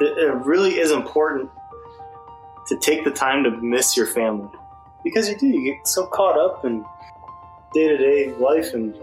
it 0.00 0.34
really 0.44 0.78
is 0.78 0.90
important 0.90 1.50
to 2.68 2.76
take 2.78 3.04
the 3.04 3.10
time 3.10 3.44
to 3.44 3.50
miss 3.50 3.96
your 3.96 4.06
family 4.06 4.48
because 5.04 5.28
you 5.28 5.36
do. 5.36 5.46
You 5.46 5.74
get 5.74 5.86
so 5.86 6.06
caught 6.06 6.38
up 6.38 6.64
in 6.64 6.84
day 7.72 7.88
to 7.88 7.96
day 7.96 8.32
life 8.34 8.74
and 8.74 8.94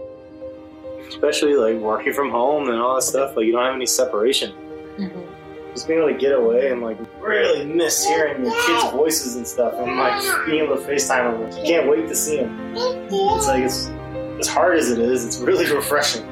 especially 1.08 1.54
like 1.54 1.76
working 1.76 2.12
from 2.12 2.30
home 2.30 2.68
and 2.68 2.78
all 2.78 2.96
that 2.96 3.02
stuff. 3.02 3.36
Like 3.36 3.46
you 3.46 3.52
don't 3.52 3.64
have 3.64 3.74
any 3.74 3.86
separation. 3.86 4.52
Mm-hmm. 4.98 5.72
Just 5.72 5.88
being 5.88 5.98
able 5.98 6.12
to 6.12 6.18
get 6.18 6.32
away 6.32 6.70
and 6.70 6.82
like 6.82 6.98
really 7.20 7.64
miss 7.64 8.04
hearing 8.06 8.44
your 8.44 8.54
kids' 8.66 8.92
voices 8.92 9.34
and 9.34 9.46
stuff, 9.46 9.74
and 9.74 9.96
like 9.96 10.46
being 10.46 10.64
able 10.64 10.76
to 10.76 10.82
FaceTime 10.82 11.50
them. 11.50 11.58
You 11.58 11.64
can't 11.64 11.88
wait 11.88 12.06
to 12.06 12.14
see 12.14 12.36
them. 12.36 12.74
It's 12.76 13.48
like 13.48 13.64
it's 13.64 13.88
as 14.38 14.46
hard 14.46 14.78
as 14.78 14.90
it 14.90 15.00
is. 15.00 15.24
It's 15.24 15.38
really 15.38 15.66
refreshing. 15.74 16.24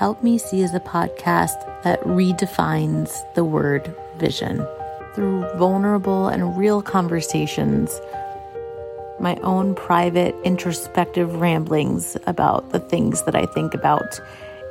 Help 0.00 0.22
Me 0.22 0.38
See 0.38 0.62
is 0.62 0.72
a 0.72 0.80
podcast 0.80 1.62
that 1.82 2.00
redefines 2.04 3.12
the 3.34 3.44
word 3.44 3.94
vision 4.16 4.66
through 5.14 5.46
vulnerable 5.58 6.26
and 6.26 6.56
real 6.56 6.80
conversations, 6.80 8.00
my 9.20 9.36
own 9.42 9.74
private 9.74 10.34
introspective 10.42 11.34
ramblings 11.34 12.16
about 12.26 12.70
the 12.70 12.78
things 12.78 13.24
that 13.24 13.34
I 13.34 13.44
think 13.44 13.74
about 13.74 14.18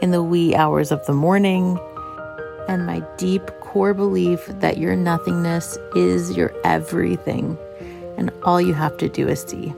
in 0.02 0.10
the 0.10 0.24
wee 0.24 0.56
hours 0.56 0.92
of 0.92 1.06
the 1.06 1.14
morning, 1.14 1.78
and 2.68 2.88
my 2.88 3.04
deep 3.18 3.46
core 3.60 3.94
belief 3.94 4.44
that 4.48 4.80
your 4.80 4.96
nothingness 4.96 5.78
is 5.96 6.36
your 6.36 6.52
everything, 6.64 7.56
and 8.18 8.32
all 8.42 8.60
you 8.60 8.74
have 8.74 8.98
to 8.98 9.08
do 9.08 9.28
is 9.28 9.42
see. 9.44 9.76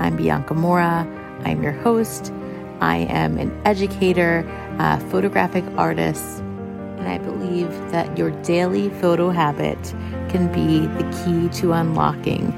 I'm 0.00 0.16
Bianca 0.16 0.54
Mora. 0.54 1.06
I'm 1.44 1.62
your 1.62 1.70
host 1.70 2.32
I 2.80 2.98
am 3.08 3.38
an 3.38 3.58
educator, 3.64 4.40
a 4.78 5.00
photographic 5.10 5.64
artist, 5.76 6.40
and 6.98 7.08
I 7.08 7.18
believe 7.18 7.70
that 7.90 8.16
your 8.18 8.30
daily 8.42 8.90
photo 9.00 9.30
habit 9.30 9.78
can 10.28 10.52
be 10.52 10.86
the 10.86 11.24
key 11.24 11.48
to 11.60 11.72
unlocking 11.72 12.52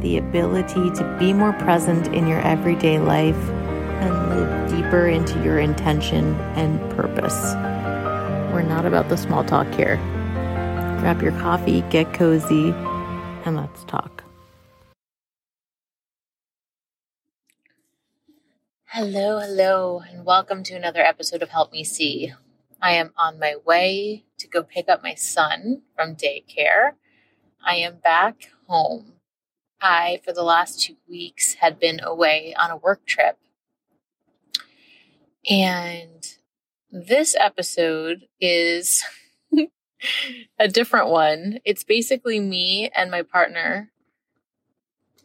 the 0.00 0.18
ability 0.18 0.90
to 0.90 1.16
be 1.18 1.32
more 1.32 1.52
present 1.54 2.08
in 2.08 2.26
your 2.26 2.40
everyday 2.40 2.98
life 2.98 3.36
and 4.00 4.28
live 4.28 4.70
deeper 4.70 5.08
into 5.08 5.42
your 5.42 5.58
intention 5.58 6.34
and 6.54 6.78
purpose. 6.92 7.54
We're 8.52 8.62
not 8.62 8.86
about 8.86 9.08
the 9.08 9.16
small 9.16 9.42
talk 9.44 9.66
here. 9.74 9.96
Grab 11.00 11.22
your 11.22 11.32
coffee, 11.32 11.82
get 11.90 12.12
cozy, 12.12 12.70
and 13.44 13.56
let's 13.56 13.84
talk. 13.84 14.25
Hello, 18.98 19.38
hello, 19.38 20.02
and 20.10 20.24
welcome 20.24 20.62
to 20.62 20.74
another 20.74 21.02
episode 21.02 21.42
of 21.42 21.50
Help 21.50 21.70
Me 21.70 21.84
See. 21.84 22.32
I 22.80 22.92
am 22.92 23.12
on 23.18 23.38
my 23.38 23.56
way 23.66 24.24
to 24.38 24.48
go 24.48 24.62
pick 24.62 24.88
up 24.88 25.02
my 25.02 25.12
son 25.12 25.82
from 25.94 26.16
daycare. 26.16 26.92
I 27.62 27.74
am 27.74 27.96
back 27.96 28.52
home. 28.66 29.12
I, 29.82 30.22
for 30.24 30.32
the 30.32 30.42
last 30.42 30.80
two 30.80 30.96
weeks, 31.06 31.56
had 31.56 31.78
been 31.78 32.00
away 32.02 32.54
on 32.58 32.70
a 32.70 32.78
work 32.78 33.04
trip. 33.04 33.36
And 35.46 36.26
this 36.90 37.36
episode 37.38 38.24
is 38.40 39.04
a 40.58 40.68
different 40.68 41.08
one. 41.08 41.58
It's 41.66 41.84
basically 41.84 42.40
me 42.40 42.88
and 42.96 43.10
my 43.10 43.20
partner, 43.20 43.90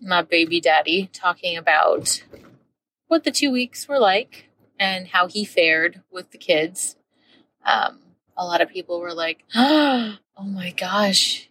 my 0.02 0.24
baby 0.24 0.60
daddy, 0.60 1.10
talking 1.14 1.56
about 1.56 2.22
what 3.12 3.26
the 3.26 3.32
two 3.32 3.52
weeks 3.52 3.90
were 3.90 4.00
like 4.00 4.46
and 4.80 5.10
how 5.10 5.28
he 5.28 5.44
fared 5.44 6.02
with 6.10 6.32
the 6.32 6.38
kids. 6.38 6.96
Um, 7.66 8.00
a 8.38 8.46
lot 8.46 8.62
of 8.62 8.70
people 8.70 9.02
were 9.02 9.14
like, 9.14 9.44
"Oh 9.54 10.18
my 10.40 10.72
gosh, 10.72 11.50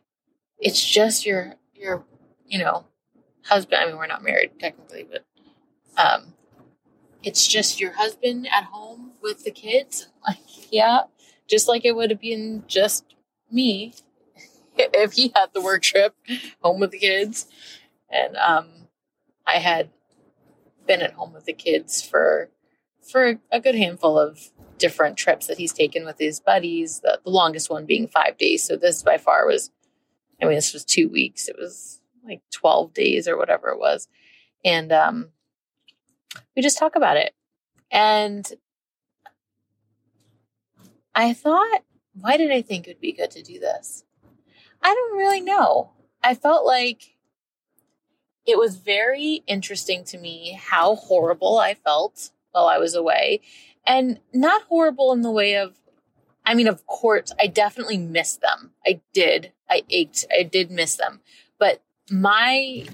it's 0.59 0.83
just 0.83 1.27
your 1.27 1.57
your 1.75 2.03
you 2.47 2.59
know 2.59 2.87
husband." 3.45 3.83
I 3.83 3.87
mean, 3.87 3.99
we're 3.99 4.07
not 4.07 4.25
married 4.25 4.53
technically, 4.59 5.07
but 5.13 5.27
um, 6.03 6.33
it's 7.23 7.47
just 7.47 7.79
your 7.79 7.93
husband 7.93 8.49
at 8.51 8.65
home 8.65 9.13
with 9.23 9.45
the 9.45 9.53
kids. 9.53 10.09
Like, 10.27 10.73
yeah, 10.73 11.01
just 11.49 11.67
like 11.67 11.85
it 11.87 11.97
would 11.97 12.11
have 12.11 12.21
been 12.21 12.65
just 12.67 13.05
me 13.51 13.95
if 14.77 15.15
he 15.15 15.33
had 15.35 15.47
the 15.55 15.63
work 15.63 15.83
trip 15.83 16.15
home 16.63 16.79
with 16.81 16.91
the 16.91 16.99
kids, 16.99 17.47
and 18.11 18.37
um, 18.37 18.69
I 19.47 19.57
had 19.57 19.89
been 20.87 21.03
at 21.03 21.13
home 21.15 21.33
with 21.33 21.45
the 21.45 21.53
kids 21.53 22.03
for 22.03 22.51
for 23.03 23.39
a 23.51 23.61
good 23.61 23.75
handful 23.75 24.19
of 24.19 24.51
different 24.79 25.17
trips 25.17 25.47
that 25.47 25.59
he's 25.59 25.73
taken 25.73 26.05
with 26.05 26.19
his 26.19 26.41
buddies. 26.41 27.01
The, 27.01 27.21
the 27.25 27.31
longest 27.31 27.71
one 27.71 27.87
being 27.87 28.09
five 28.09 28.39
days. 28.39 28.65
So 28.65 28.77
this 28.77 29.03
by 29.03 29.19
far 29.19 29.47
was, 29.47 29.71
I 30.41 30.45
mean, 30.45 30.55
this 30.55 30.73
was 30.73 30.85
two 30.85 31.09
weeks. 31.09 31.49
It 31.49 31.57
was 31.59 32.01
like 32.25 32.43
twelve 32.53 32.93
days 32.93 33.27
or 33.27 33.37
whatever 33.37 33.69
it 33.69 33.79
was, 33.79 34.09
and 34.65 34.93
um, 34.93 35.31
we 36.55 36.63
just 36.63 36.79
talk 36.79 36.97
about 36.97 37.17
it. 37.17 37.35
And 37.91 38.51
I 41.15 41.33
thought, 41.33 41.81
why 42.15 42.37
did 42.37 42.53
I 42.53 42.63
think 42.63 42.87
it 42.87 42.91
would 42.91 43.01
be 43.01 43.13
good 43.13 43.31
to 43.33 43.43
do 43.43 43.59
this? 43.59 44.05
I 44.83 44.95
don't 44.95 45.19
really 45.19 45.41
know. 45.41 45.93
I 46.23 46.35
felt 46.35 46.65
like 46.65 47.17
it 48.51 48.59
was 48.59 48.77
very 48.77 49.43
interesting 49.47 50.05
to 50.05 50.19
me 50.19 50.59
how 50.61 50.97
horrible 50.97 51.59
I 51.59 51.75
felt 51.75 52.31
while 52.51 52.67
I 52.67 52.79
was 52.79 52.95
away. 52.95 53.41
And 53.87 54.21
not 54.33 54.63
horrible 54.63 55.13
in 55.13 55.23
the 55.23 55.31
way 55.31 55.57
of, 55.57 55.75
I 56.45 56.55
mean, 56.55 56.67
of 56.67 56.87
course, 56.87 57.33
I 57.41 57.47
definitely 57.47 57.99
missed 57.99 58.41
them. 58.41 58.73
I 58.85 59.01
did. 59.13 59.53
I 59.69 59.83
ached. 59.89 60.27
I 60.37 60.43
did 60.43 60.71
miss 60.71 60.97
them. 60.97 61.21
But 61.59 61.83
my 62.11 62.87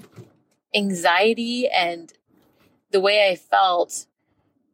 anxiety 0.75 1.67
and 1.67 2.13
the 2.91 2.99
way 2.99 3.29
I 3.29 3.35
felt, 3.35 4.05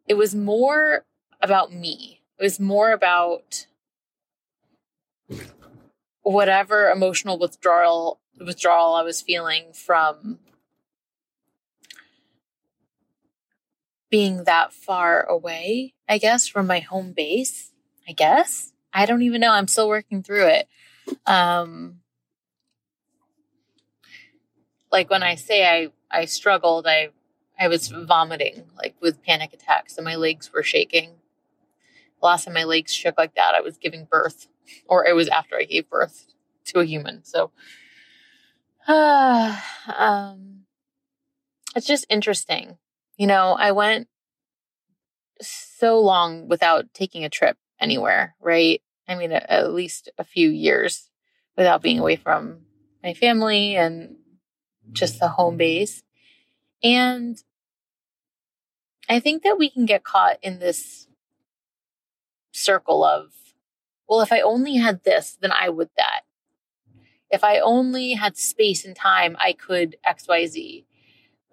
it 0.07 0.15
was 0.15 0.35
more 0.35 1.05
about 1.41 1.73
me. 1.73 2.21
It 2.37 2.43
was 2.43 2.59
more 2.59 2.91
about 2.91 3.67
whatever 6.23 6.89
emotional 6.89 7.37
withdrawal 7.37 8.19
withdrawal 8.39 8.95
I 8.95 9.03
was 9.03 9.21
feeling 9.21 9.73
from 9.73 10.39
being 14.13 14.43
that 14.43 14.71
far 14.71 15.23
away, 15.23 15.95
I 16.07 16.19
guess, 16.19 16.47
from 16.47 16.67
my 16.67 16.81
home 16.81 17.13
base. 17.13 17.71
I 18.07 18.11
guess. 18.11 18.71
I 18.93 19.07
don't 19.07 19.23
even 19.23 19.41
know. 19.41 19.49
I'm 19.49 19.67
still 19.67 19.87
working 19.87 20.21
through 20.21 20.49
it. 20.49 20.67
Um, 21.25 22.01
like 24.91 25.09
when 25.09 25.23
I 25.23 25.33
say 25.33 25.65
I, 25.65 25.87
I 26.11 26.25
struggled, 26.25 26.85
I, 26.85 27.09
I 27.59 27.69
was 27.69 27.87
vomiting 27.87 28.65
like 28.77 28.93
with 29.01 29.23
panic 29.23 29.51
attacks 29.51 29.97
and 29.97 30.05
my 30.05 30.15
legs 30.15 30.53
were 30.53 30.61
shaking. 30.61 31.15
The 32.19 32.27
last 32.27 32.45
time 32.45 32.53
my 32.53 32.65
legs 32.65 32.93
shook 32.93 33.17
like 33.17 33.33
that, 33.33 33.55
I 33.55 33.61
was 33.61 33.77
giving 33.77 34.05
birth 34.05 34.47
or 34.85 35.07
it 35.07 35.15
was 35.15 35.27
after 35.27 35.55
I 35.55 35.63
gave 35.63 35.89
birth 35.89 36.27
to 36.65 36.81
a 36.81 36.85
human. 36.85 37.23
So, 37.23 37.49
uh, 38.87 39.59
um, 39.97 40.65
it's 41.75 41.87
just 41.87 42.05
interesting 42.11 42.77
you 43.17 43.27
know, 43.27 43.53
I 43.53 43.71
went 43.71 44.07
so 45.41 45.99
long 45.99 46.47
without 46.47 46.93
taking 46.93 47.23
a 47.23 47.29
trip 47.29 47.57
anywhere, 47.79 48.35
right? 48.39 48.81
I 49.07 49.15
mean, 49.15 49.31
at 49.31 49.73
least 49.73 50.09
a 50.17 50.23
few 50.23 50.49
years 50.49 51.09
without 51.57 51.81
being 51.81 51.99
away 51.99 52.15
from 52.15 52.61
my 53.03 53.13
family 53.13 53.75
and 53.75 54.15
just 54.91 55.19
the 55.19 55.27
home 55.27 55.57
base. 55.57 56.03
And 56.83 57.37
I 59.09 59.19
think 59.19 59.43
that 59.43 59.57
we 59.57 59.69
can 59.69 59.85
get 59.85 60.03
caught 60.03 60.37
in 60.41 60.59
this 60.59 61.07
circle 62.51 63.03
of, 63.03 63.31
well, 64.07 64.21
if 64.21 64.31
I 64.31 64.41
only 64.41 64.75
had 64.75 65.03
this, 65.03 65.37
then 65.39 65.51
I 65.51 65.69
would 65.69 65.89
that. 65.97 66.21
If 67.29 67.43
I 67.43 67.59
only 67.59 68.13
had 68.13 68.37
space 68.37 68.85
and 68.85 68.95
time, 68.95 69.35
I 69.39 69.53
could 69.53 69.97
XYZ. 70.07 70.85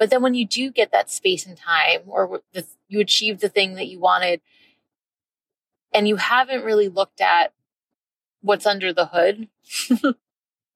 But 0.01 0.09
then 0.09 0.23
when 0.23 0.33
you 0.33 0.47
do 0.47 0.71
get 0.71 0.93
that 0.93 1.11
space 1.11 1.45
and 1.45 1.59
time 1.59 2.01
or 2.07 2.41
the, 2.55 2.65
you 2.89 3.01
achieve 3.01 3.41
the 3.41 3.51
thing 3.51 3.75
that 3.75 3.87
you 3.87 4.01
wanted 4.01 4.41
and 5.93 6.09
you 6.09 6.17
haven't 6.17 6.65
really 6.65 6.89
looked 6.89 7.21
at 7.21 7.53
what's 8.41 8.65
under 8.65 8.95
the 8.95 9.11
hood 9.13 9.49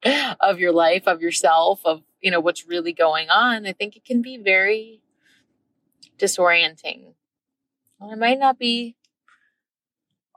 of 0.41 0.59
your 0.59 0.73
life, 0.73 1.05
of 1.07 1.23
yourself, 1.23 1.81
of, 1.87 2.03
you 2.21 2.31
know, 2.31 2.39
what's 2.39 2.69
really 2.69 2.93
going 2.93 3.31
on, 3.31 3.65
I 3.65 3.73
think 3.73 3.97
it 3.97 4.05
can 4.05 4.21
be 4.21 4.37
very 4.37 5.01
disorienting. 6.19 7.15
Well, 7.99 8.13
it 8.13 8.19
might 8.19 8.39
not 8.39 8.59
be 8.59 8.95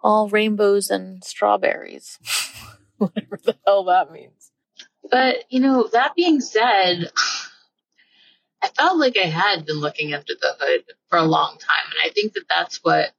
all 0.02 0.30
rainbows 0.30 0.90
and 0.90 1.26
strawberries, 1.26 2.20
whatever 3.00 3.38
the 3.44 3.58
hell 3.66 3.84
that 3.84 4.14
means. 4.14 4.54
But, 5.12 5.44
you 5.50 5.60
know, 5.60 5.90
that 5.92 6.16
being 6.16 6.40
said, 6.40 7.12
I 8.62 8.70
felt 8.70 8.98
like 9.00 9.18
I 9.18 9.28
had 9.28 9.66
been 9.66 9.80
looking 9.80 10.14
under 10.14 10.34
the 10.40 10.56
hood 10.60 10.84
for 11.10 11.20
a 11.20 11.24
long 11.24 11.58
time. 11.58 11.92
And 11.92 12.00
I 12.04 12.14
think 12.14 12.34
that 12.34 12.46
that's 12.50 12.78
what 12.84 13.12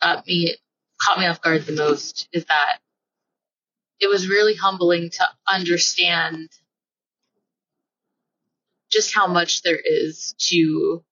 got 0.00 0.26
me 0.26 0.56
caught 1.00 1.18
me 1.18 1.26
off 1.26 1.40
guard 1.40 1.64
the 1.66 1.72
most 1.72 2.28
is 2.32 2.44
that 2.46 2.78
it 4.00 4.08
was 4.08 4.28
really 4.28 4.54
humbling 4.54 5.10
to 5.10 5.24
understand 5.50 6.48
just 8.90 9.14
how 9.14 9.26
much 9.26 9.62
there 9.62 9.80
is 9.82 10.34
to 10.38 11.04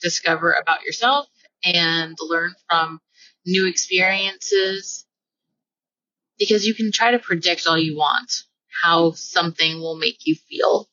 discover 0.00 0.52
about 0.52 0.82
yourself 0.82 1.26
and 1.64 2.16
learn 2.20 2.54
from 2.68 3.00
new 3.46 3.66
experiences 3.66 5.06
because 6.38 6.66
you 6.66 6.74
can 6.74 6.92
try 6.92 7.10
to 7.12 7.18
predict 7.18 7.66
all 7.66 7.78
you 7.78 7.96
want 7.96 8.44
how 8.82 9.12
something 9.12 9.80
will 9.80 9.96
make 9.96 10.26
you 10.26 10.34
feel 10.48 10.88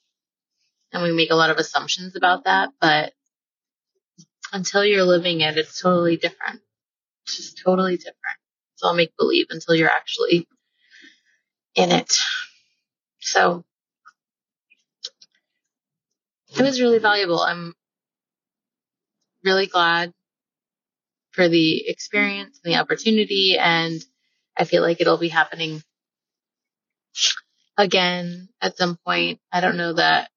and 0.92 1.04
we 1.04 1.12
make 1.12 1.32
a 1.32 1.36
lot 1.36 1.50
of 1.50 1.58
assumptions 1.58 2.16
about 2.16 2.46
that 2.46 2.70
but 2.80 3.14
until 4.54 4.84
you're 4.84 5.04
living 5.04 5.42
it 5.42 5.58
it's 5.58 5.80
totally 5.82 6.18
different 6.18 6.62
it's 7.26 7.38
just 7.38 7.62
totally 7.64 7.98
different 7.98 8.38
it's 8.74 8.84
all 8.84 8.94
make 8.94 9.16
believe 9.18 9.48
until 9.50 9.76
you're 9.76 9.90
actually 9.90 10.48
in 11.76 11.92
it 11.92 12.18
so 13.20 13.64
it 16.56 16.62
was 16.62 16.82
really 16.82 17.00
valuable 17.00 17.40
i'm 17.40 17.74
really 19.44 19.68
glad 19.68 20.14
for 21.32 21.48
the 21.48 21.88
experience 21.88 22.60
and 22.64 22.74
the 22.74 22.80
opportunity. 22.80 23.58
And 23.60 24.04
I 24.58 24.66
feel 24.66 24.82
like 24.82 25.02
it'll 25.02 25.18
be 25.18 25.30
happening 25.30 25.82
again 27.78 28.50
at 28.62 28.78
some 28.78 28.98
point. 29.06 29.40
I 29.52 29.62
don't 29.62 29.78
know 29.78 29.94
that 29.94 30.30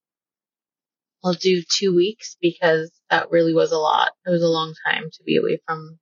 I'll 1.25 1.33
do 1.35 1.63
two 1.63 1.95
weeks 1.95 2.37
because 2.41 2.93
that 3.11 3.31
really 3.31 3.55
was 3.55 3.73
a 3.73 3.79
lot. 3.79 4.13
It 4.27 4.31
was 4.31 4.43
a 4.43 4.49
long 4.49 4.75
time 4.87 5.05
to 5.11 5.23
be 5.25 5.37
away 5.39 5.59
from 5.67 5.99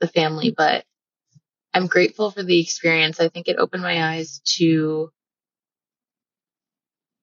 the 0.00 0.08
family, 0.08 0.54
but 0.56 0.84
I'm 1.74 1.88
grateful 1.88 2.30
for 2.30 2.42
the 2.42 2.60
experience. 2.60 3.20
I 3.20 3.28
think 3.28 3.48
it 3.48 3.58
opened 3.58 3.82
my 3.82 4.14
eyes 4.14 4.40
to 4.56 5.10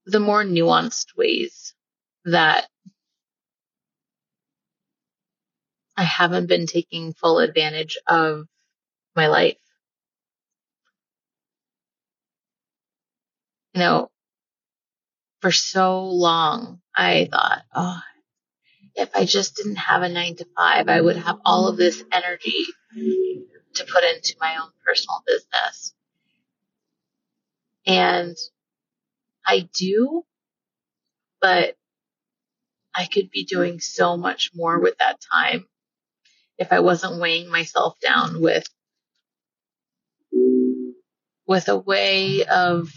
the 0.06 0.20
more 0.20 0.44
nuanced 0.44 1.16
ways 1.16 1.74
that 2.26 2.68
I 5.96 6.04
haven't 6.04 6.48
been 6.48 6.68
taking 6.68 7.14
full 7.14 7.40
advantage 7.40 7.98
of 8.08 8.48
my 9.16 9.28
life. 9.28 9.58
You 13.74 13.80
know, 13.80 14.12
for 15.42 15.52
so 15.52 16.06
long, 16.06 16.80
I 16.96 17.28
thought, 17.32 17.64
oh, 17.74 18.00
if 18.96 19.10
I 19.16 19.26
just 19.26 19.56
didn't 19.56 19.78
have 19.78 20.04
a 20.04 20.10
nine 20.10 20.36
to 20.38 20.46
five, 20.56 20.88
I 20.88 21.02
would 21.02 21.18
have 21.18 21.40
all 21.46 21.68
of 21.68 21.78
this 21.78 22.04
energy 22.12 22.66
to 22.96 23.86
put 23.86 24.04
into 24.04 24.36
my 24.40 24.58
own 24.62 24.70
personal 24.86 25.24
business. 25.26 25.94
And 27.88 28.38
I 29.46 29.68
do, 29.74 30.24
but 31.42 31.76
I 32.94 33.06
could 33.06 33.32
be 33.32 33.46
doing 33.46 33.80
so 33.80 34.18
much 34.18 34.52
more 34.54 34.80
with 34.80 34.98
that 35.00 35.20
time 35.34 35.66
if 36.58 36.72
I 36.72 36.82
wasn't 36.82 37.20
weighing 37.20 37.50
myself 37.50 38.00
down 38.00 38.42
with 38.42 38.68
with 41.48 41.68
a 41.68 41.78
way 41.78 42.46
of 42.46 42.90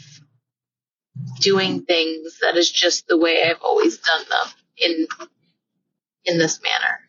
doing 1.41 1.83
things 1.83 2.39
that 2.41 2.57
is 2.57 2.71
just 2.71 3.07
the 3.07 3.19
way 3.19 3.43
I've 3.43 3.63
always 3.63 3.99
done 3.99 4.25
them 4.29 4.53
in 4.77 5.07
in 6.25 6.39
this 6.39 6.61
manner. 6.63 7.01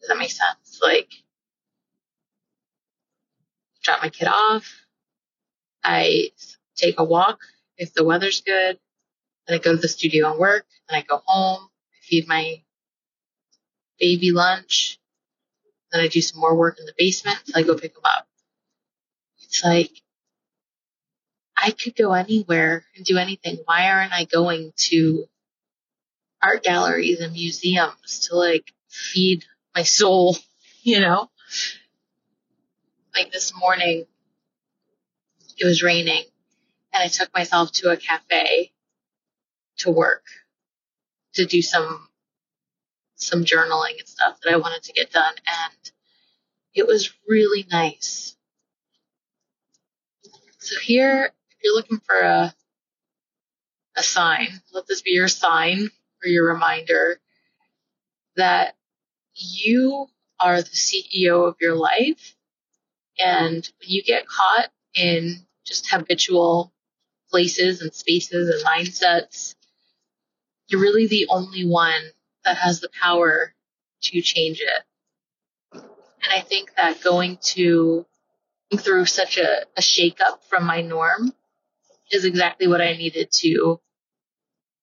Does 0.00 0.08
that 0.08 0.18
make 0.18 0.30
sense? 0.30 0.80
Like 0.82 1.10
drop 3.82 4.02
my 4.02 4.10
kid 4.10 4.28
off. 4.28 4.70
I 5.82 6.30
take 6.76 6.98
a 6.98 7.04
walk 7.04 7.40
if 7.76 7.94
the 7.94 8.04
weather's 8.04 8.42
good. 8.42 8.78
Then 9.46 9.58
I 9.58 9.62
go 9.62 9.74
to 9.74 9.80
the 9.80 9.88
studio 9.88 10.30
and 10.30 10.38
work. 10.38 10.66
Then 10.88 10.98
I 10.98 11.02
go 11.02 11.22
home. 11.24 11.64
I 11.64 11.98
feed 12.02 12.28
my 12.28 12.62
baby 13.98 14.32
lunch. 14.32 14.98
Then 15.92 16.02
I 16.02 16.08
do 16.08 16.20
some 16.20 16.40
more 16.40 16.54
work 16.54 16.78
in 16.78 16.86
the 16.86 16.94
basement 16.96 17.38
until 17.46 17.60
I 17.60 17.66
go 17.66 17.76
pick 17.76 17.94
them 17.94 18.04
up. 18.04 18.26
It's 19.42 19.64
like, 19.64 19.90
I 21.62 21.72
could 21.72 21.94
go 21.94 22.12
anywhere 22.12 22.84
and 22.96 23.04
do 23.04 23.18
anything. 23.18 23.58
Why 23.64 23.90
aren't 23.90 24.12
I 24.12 24.24
going 24.24 24.72
to 24.88 25.26
art 26.42 26.62
galleries 26.62 27.20
and 27.20 27.32
museums 27.32 28.28
to 28.28 28.36
like 28.36 28.72
feed 28.88 29.44
my 29.74 29.82
soul, 29.82 30.36
you 30.82 31.00
know? 31.00 31.30
Like 33.14 33.32
this 33.32 33.52
morning, 33.56 34.06
it 35.58 35.64
was 35.64 35.82
raining 35.82 36.24
and 36.92 37.02
I 37.02 37.08
took 37.08 37.32
myself 37.34 37.72
to 37.72 37.90
a 37.90 37.96
cafe 37.96 38.72
to 39.78 39.90
work 39.90 40.24
to 41.34 41.44
do 41.46 41.62
some 41.62 42.08
some 43.14 43.44
journaling 43.44 43.98
and 43.98 44.08
stuff 44.08 44.40
that 44.40 44.52
I 44.52 44.56
wanted 44.56 44.82
to 44.84 44.92
get 44.92 45.12
done. 45.12 45.34
And 45.46 45.92
it 46.74 46.86
was 46.86 47.12
really 47.28 47.66
nice. 47.70 48.34
So 50.58 50.78
here, 50.80 51.32
you're 51.62 51.74
looking 51.74 52.00
for 52.00 52.16
a, 52.16 52.54
a 53.96 54.02
sign, 54.02 54.48
let 54.72 54.86
this 54.86 55.02
be 55.02 55.12
your 55.12 55.28
sign 55.28 55.90
or 56.22 56.28
your 56.28 56.52
reminder 56.52 57.20
that 58.36 58.76
you 59.34 60.06
are 60.38 60.62
the 60.62 60.68
CEO 60.68 61.46
of 61.48 61.56
your 61.60 61.74
life. 61.74 62.34
And 63.18 63.68
when 63.80 63.88
you 63.88 64.02
get 64.02 64.26
caught 64.26 64.70
in 64.94 65.46
just 65.66 65.90
habitual 65.90 66.72
places 67.30 67.82
and 67.82 67.92
spaces 67.92 68.48
and 68.48 68.64
mindsets, 68.64 69.54
you're 70.68 70.80
really 70.80 71.06
the 71.06 71.26
only 71.28 71.66
one 71.66 72.02
that 72.44 72.56
has 72.56 72.80
the 72.80 72.88
power 73.00 73.54
to 74.02 74.20
change 74.22 74.60
it. 74.60 75.82
And 76.22 76.32
I 76.32 76.40
think 76.40 76.74
that 76.76 77.02
going 77.02 77.38
to 77.54 78.06
through 78.76 79.06
such 79.06 79.36
a, 79.36 79.62
a 79.76 79.80
shakeup 79.80 80.44
from 80.48 80.64
my 80.64 80.80
norm 80.80 81.32
is 82.10 82.24
exactly 82.24 82.66
what 82.66 82.80
I 82.80 82.92
needed 82.92 83.30
to 83.32 83.80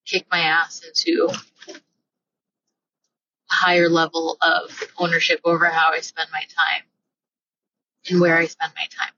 kick 0.05 0.25
my 0.31 0.39
ass 0.39 0.83
into 0.85 1.29
a 1.29 1.73
higher 3.53 3.89
level 3.89 4.37
of 4.41 4.83
ownership 4.97 5.41
over 5.43 5.65
how 5.65 5.91
I 5.93 5.99
spend 5.99 6.29
my 6.31 6.41
time 6.41 6.83
and 8.09 8.21
where 8.21 8.37
I 8.37 8.45
spend 8.45 8.73
my 8.75 8.85
time. 8.97 9.13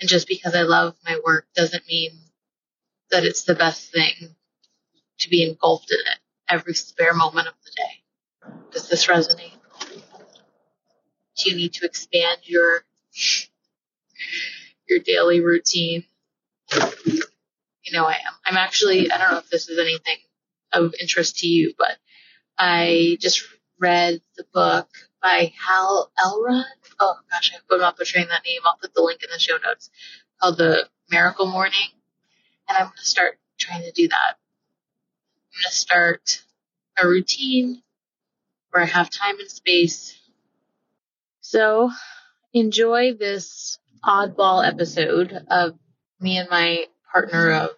And 0.00 0.08
just 0.08 0.28
because 0.28 0.54
I 0.54 0.62
love 0.62 0.96
my 1.04 1.18
work 1.24 1.46
doesn't 1.54 1.86
mean 1.88 2.10
that 3.10 3.24
it's 3.24 3.44
the 3.44 3.54
best 3.54 3.92
thing 3.92 4.34
to 5.20 5.30
be 5.30 5.48
engulfed 5.48 5.90
in 5.90 5.98
it 5.98 6.18
every 6.48 6.74
spare 6.74 7.14
moment 7.14 7.48
of 7.48 7.54
the 7.64 7.70
day. 7.76 8.14
Does 8.72 8.88
this 8.88 9.06
resonate? 9.06 9.52
Do 11.36 11.50
you 11.50 11.56
need 11.56 11.72
to 11.74 11.86
expand 11.86 12.38
your 12.44 12.84
your 14.88 15.00
daily 15.00 15.40
routine? 15.40 16.04
You 16.72 17.92
know 17.92 18.04
I 18.04 18.14
am. 18.14 18.34
I'm 18.44 18.56
actually 18.56 19.10
I 19.10 19.18
don't 19.18 19.30
know 19.30 19.38
if 19.38 19.50
this 19.50 19.68
is 19.68 19.78
anything 19.78 20.16
of 20.72 20.94
interest 21.00 21.38
to 21.38 21.46
you, 21.46 21.74
but 21.78 21.96
I 22.58 23.16
just 23.20 23.44
read 23.78 24.20
the 24.36 24.44
book 24.52 24.88
by 25.22 25.52
Hal 25.66 26.10
Elrod. 26.22 26.64
Oh 27.00 27.16
gosh, 27.30 27.52
I 27.52 27.56
hope 27.56 27.64
I'm 27.70 27.80
not 27.80 27.96
butchering 27.96 28.28
that 28.28 28.44
name. 28.44 28.60
I'll 28.66 28.78
put 28.80 28.94
the 28.94 29.02
link 29.02 29.22
in 29.22 29.30
the 29.32 29.38
show 29.38 29.56
notes. 29.64 29.90
Called 30.40 30.58
The 30.58 30.88
Miracle 31.10 31.46
Morning. 31.46 31.88
And 32.68 32.76
I'm 32.76 32.84
gonna 32.84 32.96
start 32.98 33.38
trying 33.58 33.82
to 33.82 33.92
do 33.92 34.08
that. 34.08 34.36
I'm 35.58 35.62
going 35.62 35.70
to 35.70 35.74
start 35.74 36.42
a 37.02 37.06
routine 37.06 37.82
where 38.70 38.84
I 38.84 38.86
have 38.86 39.10
time 39.10 39.38
and 39.40 39.50
space. 39.50 40.16
So 41.40 41.90
enjoy 42.52 43.14
this 43.14 43.78
oddball 44.04 44.66
episode 44.66 45.32
of 45.50 45.78
me 46.20 46.38
and 46.38 46.48
my 46.50 46.84
partner 47.12 47.52
of 47.52 47.70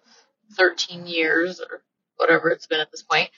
13 0.53 1.07
years 1.07 1.59
or 1.59 1.81
whatever 2.17 2.49
it's 2.49 2.67
been 2.67 2.79
at 2.79 2.91
this 2.91 3.03
point, 3.03 3.29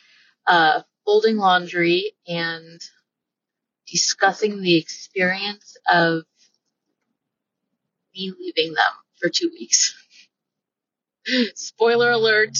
uh, 0.47 0.81
folding 1.05 1.37
laundry 1.37 2.13
and 2.27 2.81
discussing 3.87 4.61
the 4.61 4.77
experience 4.77 5.77
of 5.91 6.23
me 8.15 8.31
leaving 8.39 8.73
them 8.73 8.93
for 9.19 9.29
two 9.29 9.49
weeks. 9.53 9.95
Spoiler 11.55 12.11
alert, 12.11 12.57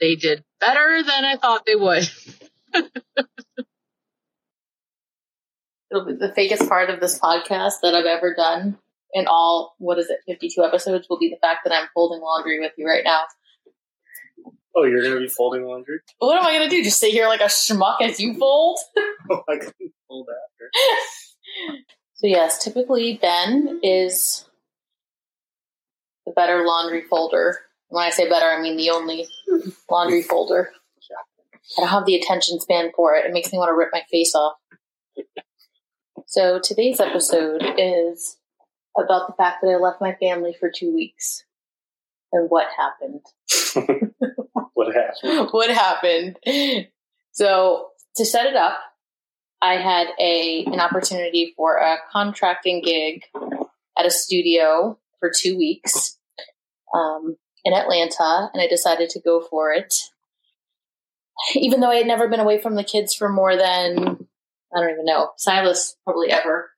they 0.00 0.14
did 0.16 0.44
better 0.60 1.02
than 1.02 1.24
I 1.24 1.36
thought 1.36 1.66
they 1.66 1.76
would. 1.76 2.08
It'll 5.90 6.04
be 6.04 6.12
the 6.14 6.28
fakest 6.36 6.68
part 6.68 6.90
of 6.90 7.00
this 7.00 7.18
podcast 7.18 7.80
that 7.82 7.94
I've 7.94 8.04
ever 8.04 8.34
done 8.34 8.76
in 9.12 9.26
all, 9.26 9.74
what 9.78 9.98
is 9.98 10.10
it, 10.10 10.18
52 10.26 10.62
episodes 10.62 11.06
will 11.08 11.18
be 11.18 11.30
the 11.30 11.38
fact 11.40 11.60
that 11.64 11.72
I'm 11.72 11.88
folding 11.94 12.20
laundry 12.20 12.60
with 12.60 12.72
you 12.76 12.86
right 12.86 13.04
now. 13.04 13.22
Oh, 14.76 14.84
you're 14.84 15.02
gonna 15.02 15.18
be 15.18 15.28
folding 15.28 15.64
laundry? 15.64 16.00
What 16.18 16.38
am 16.38 16.46
I 16.46 16.52
gonna 16.52 16.70
do? 16.70 16.82
Just 16.84 17.00
sit 17.00 17.10
here 17.10 17.26
like 17.26 17.40
a 17.40 17.44
schmuck 17.44 18.00
as 18.00 18.20
you 18.20 18.34
fold? 18.34 18.78
oh, 19.30 19.42
I 19.48 19.56
couldn't 19.56 19.92
fold 20.06 20.28
after. 20.28 20.70
So 22.14 22.26
yes, 22.26 22.62
typically 22.62 23.18
Ben 23.20 23.80
is 23.82 24.44
the 26.26 26.32
better 26.32 26.64
laundry 26.64 27.02
folder. 27.02 27.58
When 27.88 28.04
I 28.04 28.10
say 28.10 28.28
better, 28.28 28.46
I 28.46 28.60
mean 28.60 28.76
the 28.76 28.90
only 28.90 29.26
laundry 29.90 30.22
folder. 30.22 30.70
I 31.76 31.80
don't 31.80 31.90
have 31.90 32.06
the 32.06 32.16
attention 32.16 32.60
span 32.60 32.90
for 32.96 33.14
it. 33.14 33.26
It 33.26 33.32
makes 33.32 33.52
me 33.52 33.58
want 33.58 33.68
to 33.68 33.74
rip 33.74 33.90
my 33.92 34.02
face 34.10 34.34
off. 34.34 34.54
So 36.26 36.58
today's 36.58 36.98
episode 36.98 37.62
is 37.76 38.37
about 38.98 39.26
the 39.26 39.34
fact 39.34 39.58
that 39.62 39.68
I 39.68 39.76
left 39.76 40.00
my 40.00 40.14
family 40.14 40.54
for 40.58 40.70
two 40.74 40.92
weeks 40.92 41.44
and 42.32 42.48
what 42.50 42.68
happened. 42.76 43.20
what 44.74 44.94
happened? 44.94 45.48
what 45.50 45.70
happened? 45.70 46.38
So 47.32 47.88
to 48.16 48.24
set 48.24 48.46
it 48.46 48.56
up, 48.56 48.78
I 49.60 49.74
had 49.74 50.08
a 50.20 50.64
an 50.66 50.80
opportunity 50.80 51.52
for 51.56 51.76
a 51.76 51.98
contracting 52.12 52.82
gig 52.82 53.24
at 53.98 54.06
a 54.06 54.10
studio 54.10 54.98
for 55.18 55.32
two 55.36 55.56
weeks 55.56 56.18
um, 56.94 57.36
in 57.64 57.74
Atlanta, 57.74 58.50
and 58.52 58.62
I 58.62 58.68
decided 58.68 59.10
to 59.10 59.20
go 59.20 59.40
for 59.40 59.72
it. 59.72 59.94
Even 61.54 61.80
though 61.80 61.90
I 61.90 61.96
had 61.96 62.06
never 62.06 62.28
been 62.28 62.40
away 62.40 62.60
from 62.60 62.74
the 62.74 62.84
kids 62.84 63.14
for 63.14 63.28
more 63.28 63.56
than 63.56 64.26
I 64.74 64.80
don't 64.80 64.90
even 64.90 65.04
know 65.04 65.30
Silas 65.36 65.96
probably 66.04 66.30
ever, 66.30 66.70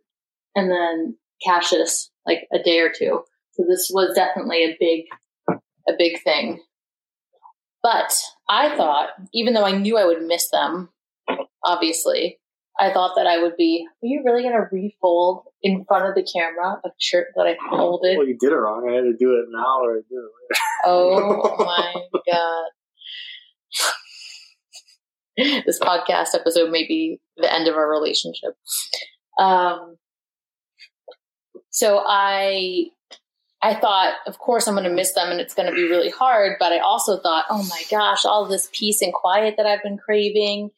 and 0.54 0.70
then 0.70 1.16
Cassius 1.44 2.09
like 2.26 2.46
a 2.52 2.62
day 2.62 2.80
or 2.80 2.90
two. 2.90 3.22
So 3.52 3.64
this 3.68 3.90
was 3.92 4.14
definitely 4.14 4.64
a 4.64 4.76
big 4.78 5.04
a 5.88 5.92
big 5.98 6.22
thing. 6.22 6.60
But 7.82 8.12
I 8.48 8.76
thought, 8.76 9.10
even 9.32 9.54
though 9.54 9.64
I 9.64 9.72
knew 9.72 9.96
I 9.96 10.04
would 10.04 10.22
miss 10.22 10.50
them, 10.50 10.90
obviously, 11.64 12.38
I 12.78 12.92
thought 12.92 13.14
that 13.16 13.26
I 13.26 13.42
would 13.42 13.56
be, 13.56 13.86
are 14.02 14.06
you 14.06 14.22
really 14.24 14.42
going 14.42 14.54
to 14.54 14.68
refold 14.70 15.44
in 15.62 15.84
front 15.86 16.06
of 16.06 16.14
the 16.14 16.22
camera 16.22 16.80
a 16.84 16.90
shirt 16.98 17.28
that 17.36 17.46
I 17.46 17.56
folded? 17.68 18.16
Well, 18.16 18.26
you 18.26 18.36
did 18.38 18.52
it 18.52 18.56
wrong. 18.56 18.88
I 18.88 18.94
had 18.94 19.04
to 19.04 19.16
do 19.18 19.34
it 19.34 19.46
now 19.50 19.80
or 19.82 19.98
I 19.98 20.00
do 20.08 20.16
it 20.16 20.30
later. 20.40 20.60
Oh 20.84 21.56
my 21.64 21.94
God. 22.30 22.70
this 25.64 25.78
podcast 25.78 26.34
episode 26.34 26.70
may 26.70 26.86
be 26.86 27.20
the 27.36 27.52
end 27.52 27.68
of 27.68 27.76
our 27.76 27.88
relationship. 27.88 28.54
Um, 29.38 29.96
so 31.70 32.02
I 32.06 32.90
I 33.62 33.74
thought, 33.74 34.14
of 34.26 34.38
course, 34.38 34.66
I'm 34.66 34.74
going 34.74 34.84
to 34.88 34.90
miss 34.90 35.12
them 35.12 35.30
and 35.30 35.40
it's 35.40 35.54
going 35.54 35.68
to 35.68 35.74
be 35.74 35.82
really 35.82 36.08
hard. 36.08 36.56
But 36.58 36.72
I 36.72 36.78
also 36.78 37.20
thought, 37.20 37.44
oh 37.50 37.62
my 37.68 37.82
gosh, 37.90 38.24
all 38.24 38.46
this 38.46 38.70
peace 38.72 39.02
and 39.02 39.12
quiet 39.12 39.54
that 39.58 39.66
I've 39.66 39.82
been 39.82 39.98
craving. 39.98 40.70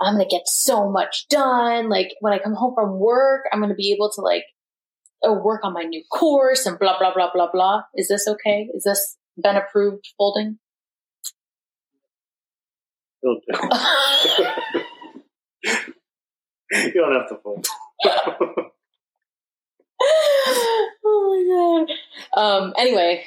I'm 0.00 0.14
going 0.16 0.28
to 0.28 0.34
get 0.34 0.46
so 0.46 0.90
much 0.90 1.26
done. 1.28 1.88
Like 1.88 2.14
when 2.20 2.34
I 2.34 2.38
come 2.38 2.54
home 2.54 2.74
from 2.74 2.98
work, 2.98 3.44
I'm 3.50 3.60
going 3.60 3.70
to 3.70 3.76
be 3.76 3.92
able 3.92 4.10
to 4.14 4.20
like 4.20 4.44
uh, 5.26 5.32
work 5.32 5.64
on 5.64 5.72
my 5.72 5.84
new 5.84 6.02
course 6.12 6.66
and 6.66 6.78
blah, 6.78 6.98
blah, 6.98 7.14
blah, 7.14 7.30
blah, 7.32 7.50
blah. 7.50 7.82
Is 7.94 8.08
this 8.08 8.28
okay? 8.28 8.68
Is 8.74 8.84
this 8.84 9.16
been 9.42 9.56
approved 9.56 10.04
folding? 10.18 10.58
It'll 13.22 13.40
do. 13.40 13.54
you 16.72 16.92
don't 16.94 17.12
have 17.12 17.28
to 17.28 17.36
fold. 17.42 17.66
Oh 21.04 21.86
my 21.86 21.86
god. 22.36 22.40
Um, 22.40 22.74
anyway, 22.76 23.24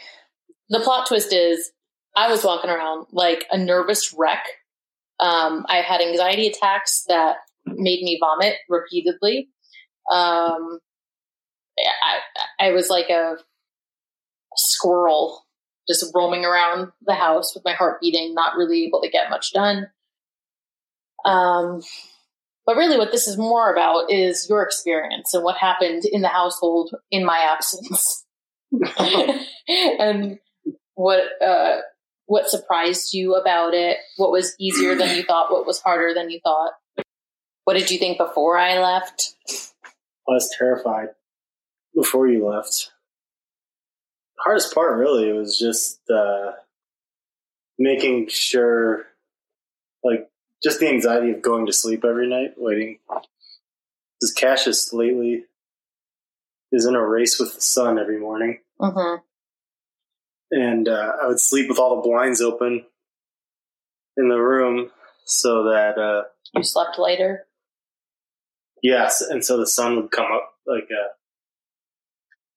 the 0.69 0.79
plot 0.79 1.07
twist 1.07 1.33
is 1.33 1.71
I 2.15 2.29
was 2.29 2.43
walking 2.43 2.69
around 2.69 3.07
like 3.11 3.45
a 3.51 3.57
nervous 3.57 4.13
wreck. 4.17 4.45
Um, 5.19 5.65
I 5.69 5.77
had 5.77 6.01
anxiety 6.01 6.47
attacks 6.47 7.03
that 7.07 7.37
made 7.65 8.01
me 8.01 8.19
vomit 8.19 8.55
repeatedly. 8.69 9.49
Um, 10.11 10.79
I, 11.79 12.67
I 12.67 12.71
was 12.71 12.89
like 12.89 13.09
a 13.09 13.37
squirrel 14.55 15.45
just 15.87 16.11
roaming 16.15 16.45
around 16.45 16.91
the 17.05 17.13
house 17.13 17.53
with 17.53 17.63
my 17.63 17.73
heart 17.73 18.01
beating, 18.01 18.33
not 18.33 18.55
really 18.55 18.85
able 18.85 19.01
to 19.01 19.09
get 19.09 19.29
much 19.29 19.53
done. 19.53 19.87
Um, 21.25 21.81
but 22.65 22.75
really, 22.75 22.97
what 22.97 23.11
this 23.11 23.27
is 23.27 23.37
more 23.37 23.71
about 23.71 24.11
is 24.11 24.47
your 24.49 24.63
experience 24.63 25.33
and 25.33 25.43
what 25.43 25.57
happened 25.57 26.03
in 26.05 26.21
the 26.21 26.27
household 26.27 26.95
in 27.11 27.25
my 27.25 27.37
absence, 27.37 28.25
and 29.99 30.39
what 30.95 31.23
uh, 31.41 31.77
what 32.25 32.49
surprised 32.49 33.13
you 33.13 33.35
about 33.35 33.73
it. 33.73 33.97
What 34.17 34.31
was 34.31 34.55
easier 34.59 34.95
than 34.95 35.15
you 35.15 35.23
thought? 35.23 35.51
What 35.51 35.67
was 35.67 35.79
harder 35.79 36.13
than 36.13 36.29
you 36.29 36.39
thought? 36.43 36.73
What 37.65 37.75
did 37.75 37.91
you 37.91 37.97
think 37.97 38.17
before 38.17 38.57
I 38.57 38.79
left? 38.79 39.35
I 40.27 40.31
was 40.31 40.53
terrified 40.57 41.09
before 41.95 42.27
you 42.27 42.47
left. 42.47 42.91
The 44.37 44.43
hardest 44.43 44.73
part, 44.73 44.97
really, 44.97 45.31
was 45.31 45.57
just 45.57 45.99
uh, 46.09 46.51
making 47.79 48.27
sure, 48.29 49.05
like, 50.03 50.29
just 50.65 50.79
the 50.79 50.89
anxiety 50.89 51.29
of 51.29 51.43
going 51.43 51.67
to 51.67 51.73
sleep 51.73 52.03
every 52.03 52.27
night, 52.27 52.55
waiting. 52.57 52.97
Because 53.07 54.33
Cassius 54.35 54.91
lately 54.91 55.43
is 56.71 56.87
in 56.87 56.95
a 56.95 57.07
race 57.07 57.39
with 57.39 57.53
the 57.53 57.61
sun 57.61 57.99
every 57.99 58.19
morning. 58.19 58.61
Mm-hmm. 58.81 59.21
And 60.51 60.89
uh, 60.89 61.11
I 61.21 61.27
would 61.27 61.39
sleep 61.39 61.69
with 61.69 61.77
all 61.77 61.95
the 61.95 62.09
blinds 62.09 62.41
open 62.41 62.85
in 64.17 64.29
the 64.29 64.37
room 64.37 64.89
so 65.25 65.65
that. 65.65 65.99
Uh, 65.99 66.23
you 66.55 66.63
slept 66.63 66.97
later? 66.97 67.45
Yes. 68.81 69.21
And 69.21 69.45
so 69.45 69.57
the 69.57 69.67
sun 69.67 69.95
would 69.97 70.11
come 70.11 70.31
up 70.33 70.53
like 70.65 70.89
uh, 70.91 71.13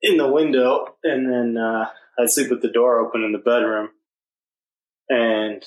in 0.01 0.17
the 0.17 0.29
window, 0.29 0.95
and 1.05 1.31
then 1.31 1.63
uh, 1.63 1.87
I'd 2.19 2.31
sleep 2.31 2.51
with 2.51 2.63
the 2.63 2.71
door 2.71 3.01
open 3.01 3.23
in 3.23 3.33
the 3.33 3.39
bedroom. 3.39 3.91
And 5.11 5.63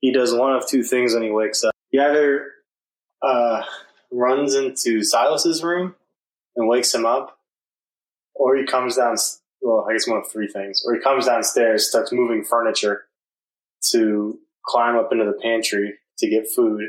he 0.00 0.12
does 0.12 0.34
one 0.34 0.54
of 0.54 0.66
two 0.66 0.82
things 0.82 1.14
when 1.14 1.22
he 1.22 1.30
wakes 1.30 1.62
up. 1.62 1.74
He 1.90 1.98
either 1.98 2.46
uh, 3.22 3.62
runs 4.10 4.54
into 4.54 5.02
Silas's 5.02 5.62
room 5.62 5.94
and 6.56 6.68
wakes 6.68 6.94
him 6.94 7.06
up, 7.06 7.38
or 8.34 8.56
he 8.56 8.64
comes 8.64 8.96
down. 8.96 9.16
Well, 9.60 9.86
I 9.88 9.92
guess 9.92 10.08
one 10.08 10.18
of 10.18 10.30
three 10.30 10.48
things. 10.48 10.82
Or 10.86 10.94
he 10.94 11.00
comes 11.00 11.26
downstairs, 11.26 11.88
starts 11.88 12.12
moving 12.12 12.44
furniture 12.44 13.04
to 13.90 14.38
climb 14.66 14.96
up 14.96 15.12
into 15.12 15.24
the 15.24 15.38
pantry 15.42 15.94
to 16.18 16.28
get 16.28 16.48
food, 16.54 16.82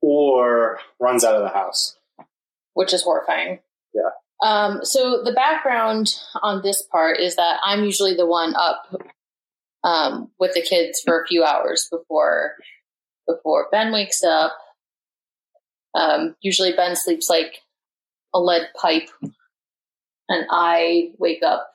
or 0.00 0.78
runs 0.98 1.24
out 1.24 1.34
of 1.34 1.42
the 1.42 1.50
house, 1.50 1.98
which 2.74 2.94
is 2.94 3.02
horrifying. 3.02 3.60
Yeah. 3.94 4.10
Um, 4.42 4.80
so 4.82 5.22
the 5.22 5.32
background 5.32 6.14
on 6.42 6.62
this 6.62 6.82
part 6.82 7.20
is 7.20 7.36
that 7.36 7.58
I'm 7.62 7.84
usually 7.84 8.14
the 8.14 8.26
one 8.26 8.54
up 8.54 8.86
um, 9.84 10.30
with 10.38 10.54
the 10.54 10.62
kids 10.62 11.00
for 11.04 11.20
a 11.20 11.26
few 11.26 11.44
hours 11.44 11.88
before 11.90 12.54
before 13.26 13.68
Ben 13.70 13.92
wakes 13.92 14.22
up. 14.22 14.56
Um, 15.94 16.36
usually 16.40 16.72
Ben 16.72 16.96
sleeps 16.96 17.28
like 17.28 17.58
a 18.34 18.40
lead 18.40 18.68
pipe, 18.80 19.08
and 20.28 20.46
I 20.50 21.10
wake 21.18 21.42
up. 21.42 21.68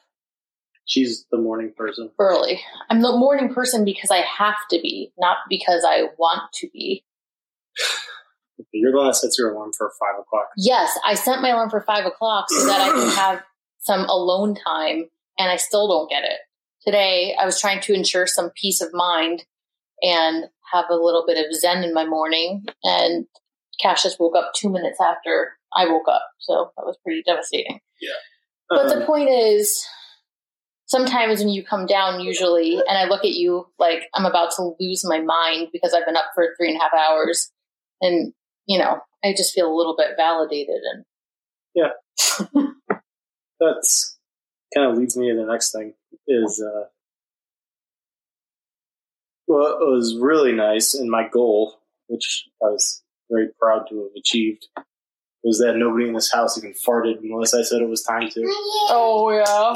She's 0.86 1.26
the 1.32 1.38
morning 1.38 1.74
person. 1.76 2.12
Early. 2.20 2.62
I'm 2.90 3.02
the 3.02 3.18
morning 3.18 3.54
person 3.54 3.84
because 3.84 4.12
I 4.12 4.18
have 4.22 4.56
to 4.70 4.80
be, 4.80 5.12
not 5.18 5.38
because 5.50 5.84
I 5.88 6.10
want 6.20 6.44
to 6.56 6.70
be. 6.72 7.04
You're 8.72 8.92
the 8.92 8.98
one 8.98 9.08
that 9.08 9.16
sets 9.16 9.38
your 9.38 9.52
alarm 9.52 9.72
for 9.78 9.92
five 10.00 10.20
o'clock. 10.20 10.50
Yes, 10.58 10.98
I 11.06 11.16
set 11.16 11.42
my 11.42 11.50
alarm 11.50 11.70
for 11.70 11.82
five 11.82 12.06
o'clock 12.06 12.46
so 12.50 12.66
that 12.68 12.80
I 12.80 12.90
can 12.90 13.10
have 13.16 13.44
some 13.80 14.02
alone 14.02 14.56
time, 14.56 15.10
and 15.40 15.52
I 15.52 15.56
still 15.58 15.88
don't 15.88 16.10
get 16.10 16.24
it 16.24 16.40
today 16.86 17.36
I 17.40 17.46
was 17.46 17.60
trying 17.60 17.82
to 17.82 17.94
ensure 17.94 18.28
some 18.28 18.52
peace 18.56 18.82
of 18.82 18.90
mind 18.94 19.44
and 20.02 20.46
have 20.74 20.86
a 20.90 20.96
little 20.96 21.24
bit 21.28 21.44
of 21.44 21.54
zen 21.56 21.84
in 21.84 21.94
my 21.94 22.06
morning. 22.06 22.66
And 22.84 23.26
Cassius 23.82 24.18
woke 24.20 24.36
up 24.36 24.52
two 24.56 24.70
minutes 24.70 25.00
after 25.02 25.58
I 25.76 25.88
woke 25.88 26.08
up. 26.10 26.24
So 26.40 26.72
that 26.78 26.86
was 26.86 26.98
pretty 27.04 27.24
devastating. 27.26 27.80
Yeah. 28.02 28.14
But 28.70 28.92
um, 28.92 29.00
the 29.00 29.06
point 29.06 29.30
is, 29.30 29.86
sometimes 30.86 31.40
when 31.40 31.50
you 31.50 31.64
come 31.64 31.86
down, 31.86 32.20
usually, 32.20 32.76
and 32.76 32.98
I 32.98 33.06
look 33.06 33.24
at 33.24 33.34
you 33.34 33.68
like 33.80 34.04
I'm 34.14 34.26
about 34.26 34.52
to 34.58 34.74
lose 34.80 35.04
my 35.06 35.20
mind 35.20 35.70
because 35.72 35.94
I've 35.94 36.06
been 36.06 36.18
up 36.18 36.32
for 36.34 36.48
three 36.58 36.70
and 36.70 36.78
a 36.78 36.84
half 36.84 36.94
hours. 36.94 37.52
And, 38.02 38.34
you 38.68 38.80
know, 38.80 39.00
I 39.24 39.34
just 39.36 39.54
feel 39.54 39.72
a 39.72 39.76
little 39.76 39.96
bit 39.98 40.12
validated. 40.18 40.82
And 40.94 41.06
yeah. 41.74 42.62
That's 43.60 44.18
kind 44.76 44.92
of 44.92 44.98
leads 44.98 45.16
me 45.16 45.30
to 45.30 45.36
the 45.36 45.50
next 45.50 45.72
thing 45.72 45.94
is 46.28 46.64
uh, 46.66 46.86
well, 49.48 49.78
it 49.80 49.92
was 49.92 50.18
really 50.20 50.52
nice, 50.52 50.94
and 50.94 51.10
my 51.10 51.28
goal, 51.28 51.80
which 52.08 52.48
I 52.64 52.70
was 52.70 53.04
very 53.30 53.50
proud 53.60 53.86
to 53.90 54.04
have 54.04 54.16
achieved, 54.18 54.68
was 55.44 55.60
that 55.60 55.76
nobody 55.78 56.08
in 56.08 56.14
this 56.14 56.34
house 56.34 56.58
even 56.58 56.74
farted 56.74 57.20
unless 57.22 57.54
I 57.54 57.62
said 57.62 57.82
it 57.82 57.90
was 57.90 58.02
time 58.02 58.28
to. 58.30 58.42
Oh 58.90 59.30
yeah, 59.32 59.74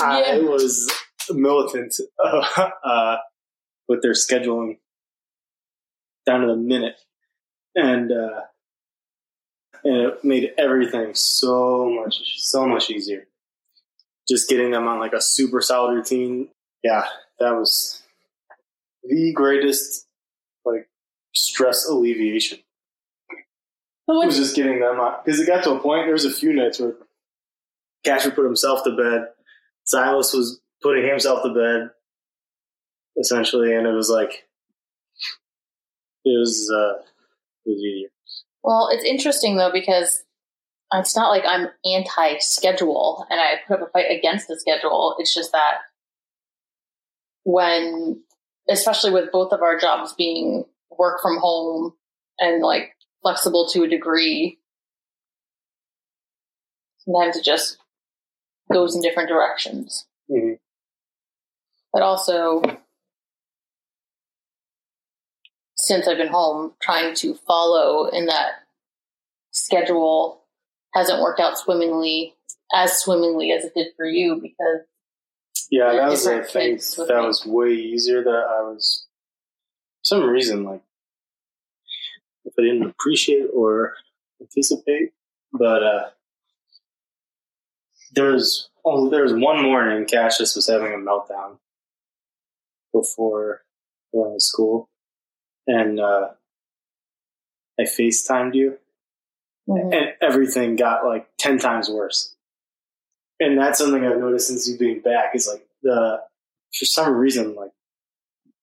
I 0.00 0.36
yeah. 0.36 0.38
was 0.38 0.90
militant 1.30 1.94
uh, 2.22 2.70
uh, 2.84 3.16
with 3.88 4.00
their 4.02 4.12
scheduling 4.12 4.78
down 6.24 6.40
to 6.40 6.46
the 6.46 6.56
minute, 6.56 6.96
and 7.74 8.10
uh, 8.10 8.40
and 9.84 9.96
it 9.96 10.24
made 10.24 10.52
everything 10.56 11.14
so 11.14 11.90
much 11.90 12.40
so 12.40 12.66
much 12.66 12.88
easier. 12.88 13.26
Just 14.28 14.48
getting 14.48 14.70
them 14.70 14.86
on 14.86 15.00
like 15.00 15.12
a 15.12 15.20
super 15.20 15.60
solid 15.60 15.94
routine, 15.94 16.48
yeah, 16.84 17.04
that 17.40 17.52
was 17.52 18.02
the 19.02 19.32
greatest 19.32 20.06
like 20.64 20.88
stress 21.34 21.86
alleviation. 21.88 22.58
It 24.08 24.26
was 24.26 24.36
just 24.36 24.54
getting 24.54 24.80
them 24.80 25.00
on 25.00 25.16
because 25.24 25.40
it 25.40 25.46
got 25.46 25.64
to 25.64 25.72
a 25.72 25.78
point. 25.78 26.06
There 26.06 26.12
was 26.12 26.24
a 26.24 26.30
few 26.30 26.52
nights 26.52 26.78
where 26.78 26.94
Cash 28.04 28.24
would 28.24 28.34
put 28.34 28.44
himself 28.44 28.84
to 28.84 28.90
bed, 28.90 29.28
Silas 29.84 30.32
was 30.32 30.60
putting 30.82 31.06
himself 31.06 31.42
to 31.42 31.52
bed, 31.52 31.90
essentially, 33.18 33.74
and 33.74 33.86
it 33.86 33.92
was 33.92 34.10
like 34.10 34.44
it 36.24 36.38
was 36.38 36.70
uh, 36.72 37.02
it 37.64 37.70
was 37.70 37.78
easier. 37.78 38.08
Well, 38.62 38.88
it's 38.92 39.04
interesting 39.04 39.56
though 39.56 39.72
because 39.72 40.22
it's 41.00 41.16
not 41.16 41.30
like 41.30 41.44
I'm 41.46 41.68
anti-schedule 41.84 43.26
and 43.30 43.40
I 43.40 43.54
put 43.66 43.80
up 43.80 43.88
a 43.88 43.90
fight 43.90 44.10
against 44.10 44.48
the 44.48 44.58
schedule. 44.58 45.16
It's 45.18 45.34
just 45.34 45.52
that 45.52 45.78
when, 47.44 48.22
especially 48.68 49.10
with 49.10 49.32
both 49.32 49.52
of 49.52 49.62
our 49.62 49.78
jobs 49.78 50.12
being 50.12 50.64
work 50.90 51.20
from 51.22 51.38
home 51.38 51.94
and 52.38 52.62
like 52.62 52.94
flexible 53.22 53.68
to 53.68 53.84
a 53.84 53.88
degree, 53.88 54.58
sometimes 56.98 57.36
it 57.36 57.44
just 57.44 57.78
goes 58.70 58.94
in 58.94 59.02
different 59.02 59.28
directions. 59.28 60.06
Mhm. 60.30 60.58
But 61.92 62.02
also, 62.02 62.62
since 65.74 66.06
I've 66.06 66.16
been 66.16 66.28
home, 66.28 66.74
trying 66.80 67.14
to 67.16 67.34
follow 67.34 68.06
in 68.06 68.26
that 68.26 68.62
schedule 69.50 70.41
hasn't 70.94 71.20
worked 71.20 71.40
out 71.40 71.58
swimmingly 71.58 72.34
as 72.74 72.98
swimmingly 73.00 73.52
as 73.52 73.64
it 73.64 73.72
did 73.74 73.88
for 73.96 74.06
you 74.06 74.36
because 74.36 74.80
Yeah, 75.70 75.92
that 75.92 76.08
was 76.10 76.24
the 76.24 76.42
thing 76.44 76.76
that 77.06 77.20
me. 77.20 77.26
was 77.26 77.44
way 77.46 77.70
easier. 77.72 78.22
That 78.22 78.30
I 78.30 78.62
was, 78.62 79.06
for 80.02 80.04
some 80.16 80.28
reason, 80.28 80.64
like 80.64 80.82
if 82.44 82.54
I 82.58 82.62
didn't 82.62 82.84
appreciate 82.90 83.46
or 83.54 83.94
anticipate, 84.40 85.12
but 85.52 85.82
uh 85.82 86.08
there 88.14 88.32
was 88.32 88.68
oh 88.84 89.08
there 89.10 89.22
was 89.22 89.32
one 89.32 89.62
morning 89.62 90.04
Cassius 90.06 90.56
was 90.56 90.66
having 90.68 90.92
a 90.92 90.96
meltdown 90.96 91.58
before 92.92 93.62
going 94.12 94.34
to 94.38 94.44
school, 94.44 94.88
and 95.66 96.00
uh 96.00 96.28
I 97.80 97.84
FaceTimed 97.84 98.54
you, 98.54 98.78
Mm-hmm. 99.72 99.92
and 99.92 100.06
everything 100.20 100.76
got 100.76 101.04
like 101.04 101.28
10 101.38 101.58
times 101.58 101.88
worse. 101.88 102.34
And 103.40 103.58
that's 103.58 103.78
something 103.78 104.04
I've 104.04 104.18
noticed 104.18 104.48
since 104.48 104.68
you 104.68 104.78
being 104.78 105.00
back 105.00 105.34
is 105.34 105.48
like 105.48 105.66
the, 105.82 106.20
for 106.78 106.84
some 106.84 107.14
reason, 107.14 107.54
like 107.54 107.72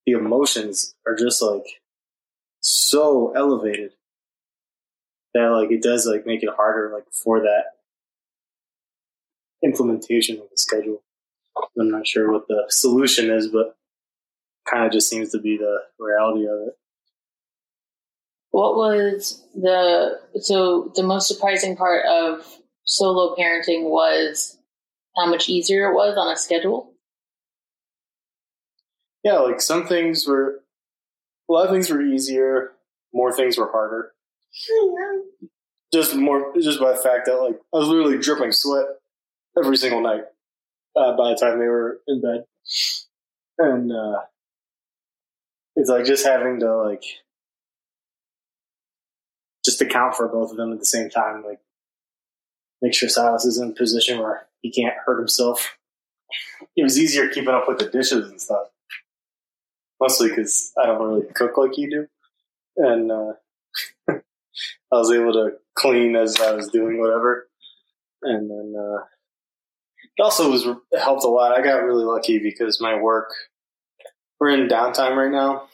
the 0.06 0.14
emotions 0.14 0.96
are 1.06 1.16
just 1.16 1.42
like 1.42 1.66
so 2.62 3.34
elevated 3.36 3.92
that 5.34 5.48
like 5.48 5.72
it 5.72 5.82
does 5.82 6.06
like 6.06 6.26
make 6.26 6.44
it 6.44 6.50
harder 6.56 6.92
like 6.94 7.06
for 7.12 7.42
that 7.42 7.66
implementation 9.64 10.38
of 10.38 10.50
the 10.50 10.58
schedule. 10.58 11.02
I'm 11.78 11.92
not 11.92 12.08
sure 12.08 12.32
what 12.32 12.48
the 12.48 12.66
solution 12.70 13.30
is, 13.30 13.48
but 13.48 13.76
kind 14.70 14.86
of 14.86 14.92
just 14.92 15.10
seems 15.10 15.32
to 15.32 15.40
be 15.40 15.58
the 15.58 15.80
reality 16.00 16.46
of 16.46 16.68
it. 16.68 16.78
What 18.52 18.76
was 18.76 19.44
the 19.54 20.20
so 20.42 20.92
the 20.96 21.04
most 21.04 21.28
surprising 21.28 21.76
part 21.76 22.06
of 22.06 22.46
solo 22.84 23.36
parenting 23.36 23.90
was 23.90 24.58
how 25.16 25.28
much 25.28 25.50
easier 25.50 25.90
it 25.90 25.94
was 25.94 26.18
on 26.18 26.32
a 26.32 26.38
schedule? 26.38 26.94
yeah, 29.24 29.40
like 29.40 29.62
some 29.62 29.86
things 29.86 30.28
were, 30.28 30.62
a 31.50 31.54
lot 31.54 31.66
of 31.66 31.72
things 31.72 31.90
were 31.90 32.02
easier, 32.02 32.72
more 33.14 33.34
things 33.34 33.58
were 33.58 33.72
harder. 33.72 34.14
Just 35.92 36.16
more, 36.16 36.54
just 36.56 36.80
by 36.80 36.92
the 36.92 37.02
fact 37.02 37.26
that 37.26 37.38
like 37.38 37.56
I 37.74 37.78
was 37.78 37.88
literally 37.88 38.20
dripping 38.20 38.52
sweat 38.52 38.86
every 39.58 39.76
single 39.76 40.02
night 40.02 40.22
uh, 40.96 41.18
by 41.18 41.30
the 41.30 41.36
time 41.36 41.58
they 41.58 41.66
were 41.66 42.00
in 42.08 42.22
bed, 42.22 42.44
and 43.58 43.92
uh, 43.92 44.20
it's 45.76 45.90
like 45.90 46.06
just 46.06 46.24
having 46.24 46.60
to 46.60 46.78
like 46.78 47.02
just 49.64 49.82
account 49.82 50.16
for 50.16 50.28
both 50.28 50.52
of 50.52 50.58
them 50.58 50.72
at 50.72 50.80
the 50.80 50.86
same 50.86 51.10
time, 51.10 51.44
like 51.46 51.60
make 52.82 52.94
sure 52.94 53.10
Silas 53.10 53.46
is 53.46 53.60
in 53.60 53.72
a 53.72 53.74
position 53.74 54.20
where 54.20 54.48
he 54.62 54.72
can't 54.72 54.96
hurt 55.06 55.20
himself. 55.20 55.78
It 56.76 56.84
was 56.84 57.00
easier 57.00 57.28
keeping 57.28 57.54
up 57.54 57.68
with 57.68 57.80
the 57.80 57.90
dishes 57.90 58.30
and 58.30 58.40
stuff 58.40 58.68
mostly 60.00 60.30
because 60.30 60.72
I 60.82 60.86
don't 60.86 61.02
really 61.02 61.26
cook 61.34 61.58
like 61.58 61.78
you 61.78 61.90
do, 61.90 62.08
and 62.78 63.12
uh, 63.12 63.34
I 64.10 64.22
was 64.92 65.12
able 65.12 65.34
to 65.34 65.52
clean 65.76 66.16
as 66.16 66.40
I 66.40 66.52
was 66.52 66.70
doing 66.70 67.00
whatever, 67.00 67.48
and 68.24 68.50
then 68.50 68.74
uh, 68.78 69.04
it 70.18 70.22
also 70.22 70.50
was 70.50 70.66
it 70.66 71.00
helped 71.00 71.24
a 71.24 71.28
lot. 71.28 71.58
I 71.58 71.62
got 71.64 71.84
really 71.84 72.06
lucky 72.06 72.40
because 72.40 72.82
my 72.82 73.00
work 73.00 73.32
we're 74.40 74.50
in 74.50 74.68
downtime 74.68 75.16
right 75.16 75.32
now. 75.32 75.68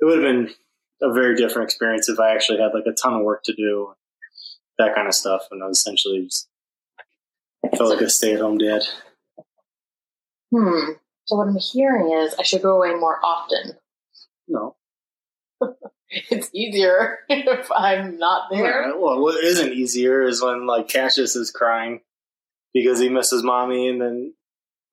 It 0.00 0.04
would 0.04 0.22
have 0.22 0.32
been 0.34 0.54
a 1.02 1.12
very 1.12 1.34
different 1.36 1.68
experience 1.68 2.08
if 2.08 2.18
I 2.20 2.34
actually 2.34 2.58
had 2.58 2.72
like 2.74 2.86
a 2.86 2.92
ton 2.92 3.14
of 3.14 3.22
work 3.22 3.42
to 3.44 3.54
do, 3.54 3.94
that 4.78 4.94
kind 4.94 5.08
of 5.08 5.14
stuff, 5.14 5.42
and 5.50 5.62
I 5.62 5.66
was 5.66 5.78
essentially 5.78 6.24
just 6.24 6.48
felt 7.76 7.90
like 7.90 8.00
a 8.00 8.08
stay 8.10 8.34
at 8.34 8.40
home 8.40 8.58
dad. 8.58 8.82
Hmm. 10.54 10.92
So 11.26 11.36
what 11.36 11.48
I'm 11.48 11.56
hearing 11.56 12.12
is 12.12 12.34
I 12.38 12.42
should 12.42 12.62
go 12.62 12.76
away 12.76 12.94
more 12.94 13.18
often. 13.24 13.76
No, 14.48 14.76
It's 16.12 16.50
easier 16.52 17.20
if 17.28 17.70
I'm 17.74 18.18
not 18.18 18.50
there. 18.50 18.88
Yeah, 18.88 18.94
well, 18.96 19.20
what 19.20 19.42
isn't 19.42 19.72
easier 19.72 20.22
is 20.22 20.42
when 20.42 20.66
like 20.66 20.88
Cassius 20.88 21.36
is 21.36 21.50
crying 21.50 22.00
because 22.74 22.98
he 22.98 23.08
misses 23.08 23.42
mommy, 23.42 23.88
and 23.88 24.00
then 24.00 24.34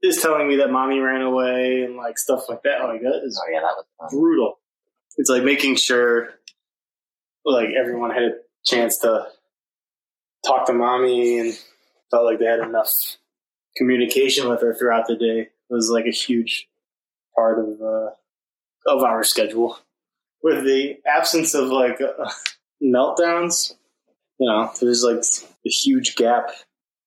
is 0.01 0.21
telling 0.21 0.47
me 0.47 0.57
that 0.57 0.71
mommy 0.71 0.99
ran 0.99 1.21
away 1.21 1.81
and 1.83 1.97
like 1.97 2.17
stuff 2.17 2.43
like 2.47 2.63
that. 2.63 2.83
Like 2.83 3.01
that 3.01 3.21
is 3.25 3.41
Oh 3.43 3.51
yeah, 3.51 3.59
that 3.59 3.75
was 3.75 3.85
fun. 3.99 4.09
brutal. 4.17 4.58
It's 5.19 5.29
like 5.29 5.43
making 5.43 5.75
sure 5.75 6.29
like 7.43 7.67
everyone 7.77 8.11
had 8.11 8.23
a 8.23 8.31
chance 8.65 8.99
to 8.99 9.27
talk 10.45 10.65
to 10.67 10.73
mommy 10.73 11.39
and 11.39 11.59
felt 12.09 12.23
like 12.23 12.39
they 12.39 12.45
had 12.45 12.61
enough 12.61 12.89
communication 13.75 14.47
with 14.47 14.61
her 14.61 14.73
throughout 14.73 15.07
the 15.07 15.17
day. 15.17 15.41
It 15.41 15.73
was 15.73 15.89
like 15.89 16.05
a 16.05 16.11
huge 16.11 16.69
part 17.35 17.59
of 17.59 17.81
uh, 17.81 18.11
of 18.87 19.03
our 19.03 19.25
schedule. 19.25 19.77
With 20.41 20.63
the 20.63 20.99
absence 21.05 21.53
of 21.53 21.67
like 21.67 21.99
uh, 21.99 22.29
meltdowns, 22.81 23.75
you 24.39 24.47
know, 24.47 24.71
there's 24.79 25.03
like 25.03 25.21
a 25.65 25.69
huge 25.69 26.15
gap 26.15 26.49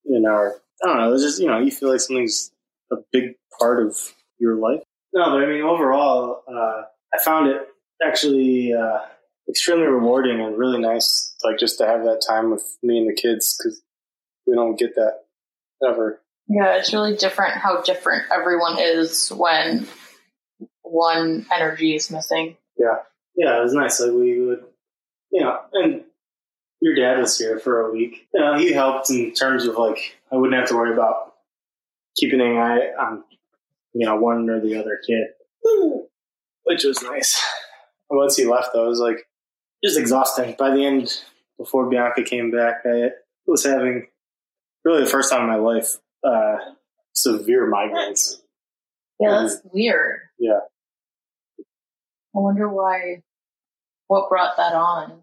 in 0.05 0.27
our. 0.27 0.53
I 0.83 0.87
don't 0.87 0.97
know. 0.97 1.13
It's 1.13 1.23
just 1.23 1.41
you 1.41 1.47
know, 1.47 1.57
you 1.57 1.71
feel 1.71 1.89
like 1.89 1.99
something's 1.99 2.51
a 2.91 2.97
big 3.11 3.37
part 3.59 3.83
of 3.83 3.97
your 4.37 4.53
life. 4.53 4.83
No, 5.15 5.31
but 5.31 5.43
I 5.43 5.47
mean, 5.47 5.63
overall, 5.63 6.43
uh, 6.47 6.83
I 7.11 7.23
found 7.23 7.47
it 7.47 7.72
actually 8.05 8.73
uh, 8.73 8.99
extremely 9.49 9.87
rewarding 9.87 10.41
and 10.41 10.57
really 10.57 10.79
nice, 10.79 11.35
like 11.43 11.59
just 11.59 11.77
to 11.79 11.85
have 11.85 12.03
that 12.03 12.23
time 12.27 12.51
with 12.51 12.63
me 12.81 12.99
and 12.99 13.09
the 13.09 13.19
kids 13.19 13.57
because 13.57 13.81
we 14.47 14.55
don't 14.55 14.77
get 14.77 14.95
that 14.95 15.23
ever. 15.87 16.19
Yeah, 16.47 16.77
it's 16.77 16.93
really 16.93 17.15
different 17.15 17.53
how 17.53 17.81
different 17.81 18.25
everyone 18.31 18.77
is 18.79 19.29
when 19.29 19.87
one 20.81 21.45
energy 21.53 21.95
is 21.95 22.11
missing. 22.11 22.57
Yeah, 22.77 22.97
yeah, 23.35 23.59
it 23.59 23.63
was 23.63 23.73
nice. 23.73 23.99
Like 23.99 24.11
we 24.11 24.39
would, 24.45 24.63
you 25.31 25.41
know, 25.41 25.59
and 25.73 26.03
your 26.81 26.95
dad 26.95 27.19
was 27.19 27.37
here 27.37 27.59
for 27.59 27.87
a 27.87 27.91
week. 27.91 28.27
You 28.33 28.41
know, 28.41 28.57
he 28.57 28.73
helped 28.73 29.09
in 29.09 29.33
terms 29.33 29.65
of 29.65 29.75
like 29.75 30.17
I 30.31 30.35
wouldn't 30.35 30.59
have 30.59 30.69
to 30.69 30.75
worry 30.75 30.93
about 30.93 31.33
keeping 32.15 32.41
an 32.41 32.57
eye 32.57 32.91
on, 32.99 33.23
you 33.93 34.05
know, 34.05 34.17
one 34.17 34.49
or 34.49 34.59
the 34.59 34.75
other 34.75 34.99
kid, 35.05 35.27
which 36.63 36.83
was 36.83 37.01
nice. 37.01 37.41
Once 38.15 38.35
he 38.35 38.45
left, 38.45 38.69
though, 38.73 38.85
it 38.85 38.89
was 38.89 38.99
like 38.99 39.27
just 39.83 39.97
exhausting. 39.97 40.55
By 40.57 40.71
the 40.71 40.85
end, 40.85 41.21
before 41.57 41.89
Bianca 41.89 42.23
came 42.23 42.51
back, 42.51 42.81
I 42.85 43.09
was 43.45 43.63
having 43.63 44.07
really 44.85 45.03
the 45.03 45.09
first 45.09 45.31
time 45.31 45.41
in 45.41 45.47
my 45.47 45.55
life 45.55 45.87
uh, 46.23 46.57
severe 47.13 47.71
migraines. 47.71 48.41
Yeah, 49.19 49.41
that's 49.41 49.61
weird. 49.71 50.21
Yeah. 50.39 50.59
I 52.35 52.39
wonder 52.39 52.67
why. 52.67 53.23
What 54.07 54.29
brought 54.29 54.57
that 54.57 54.73
on? 54.73 55.21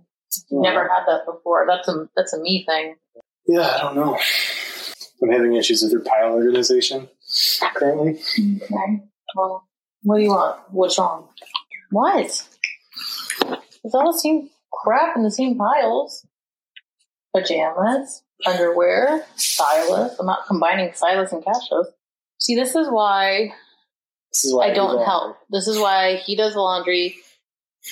You 0.50 0.62
never 0.62 0.88
had 0.88 1.04
that 1.06 1.26
before. 1.26 1.66
That's 1.66 1.88
a 1.88 2.08
that's 2.16 2.32
a 2.32 2.40
me 2.40 2.64
thing. 2.66 2.96
Yeah, 3.46 3.66
I 3.66 3.82
don't 3.82 3.96
know. 3.96 4.18
I'm 5.22 5.30
having 5.30 5.54
issues 5.54 5.82
with 5.82 5.92
your 5.92 6.00
pile 6.00 6.32
organization 6.32 7.08
currently. 7.74 8.20
Okay. 8.38 9.02
Well, 9.34 9.68
what 10.02 10.16
do 10.16 10.22
you 10.22 10.30
want? 10.30 10.60
What's 10.70 10.98
wrong? 10.98 11.28
What? 11.90 12.48
It's 13.84 13.94
all 13.94 14.12
the 14.12 14.18
same 14.18 14.50
crap 14.72 15.16
in 15.16 15.22
the 15.22 15.30
same 15.30 15.56
piles. 15.56 16.26
pajamas, 17.34 18.22
underwear, 18.46 19.24
Silas. 19.36 20.16
I'm 20.18 20.26
not 20.26 20.46
combining 20.46 20.92
Silas 20.92 21.32
and 21.32 21.44
Cassius. 21.44 21.88
See, 22.38 22.54
this 22.54 22.74
is 22.74 22.88
why 22.88 23.52
This 24.32 24.44
is 24.44 24.54
why 24.54 24.70
I 24.70 24.74
don't 24.74 25.04
help. 25.04 25.36
This 25.50 25.66
is 25.68 25.78
why 25.78 26.16
he 26.16 26.36
does 26.36 26.54
the 26.54 26.60
laundry. 26.60 27.16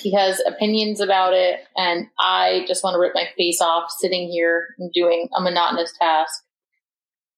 He 0.03 0.13
has 0.13 0.41
opinions 0.47 1.01
about 1.01 1.33
it, 1.33 1.61
and 1.77 2.09
I 2.21 2.65
just 2.69 2.85
want 2.85 2.95
to 2.95 3.01
rip 3.01 3.15
my 3.15 3.27
face 3.37 3.61
off 3.63 3.91
sitting 3.91 4.29
here 4.29 4.69
and 4.79 4.93
doing 4.93 5.29
a 5.35 5.41
monotonous 5.41 5.93
task. 5.99 6.43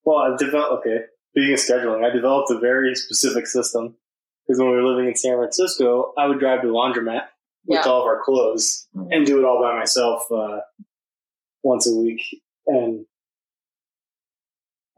Well, 0.05 0.19
I've 0.19 0.39
developed. 0.39 0.87
Okay, 0.87 1.05
speaking 1.31 1.53
of 1.53 1.61
scheduling, 1.61 2.05
I 2.05 2.13
developed 2.13 2.51
a 2.51 2.59
very 2.59 2.95
specific 2.97 3.47
system 3.47 3.97
because 4.47 4.59
when 4.59 4.71
we 4.71 4.77
were 4.77 4.89
living 4.89 5.07
in 5.07 5.15
San 5.15 5.37
Francisco, 5.37 6.13
I 6.19 6.27
would 6.27 6.41
drive 6.41 6.63
to 6.63 6.67
the 6.67 6.73
laundromat 6.73 7.27
with 7.67 7.81
Yeah. 7.85 7.91
all 7.91 8.01
of 8.01 8.07
our 8.07 8.23
clothes 8.25 8.89
Mhm. 8.97 9.09
and 9.11 9.27
do 9.27 9.39
it 9.39 9.45
all 9.45 9.61
by 9.61 9.79
myself 9.79 10.31
uh, 10.33 10.61
once 11.63 11.87
a 11.87 11.95
week, 11.95 12.23
and 12.67 13.07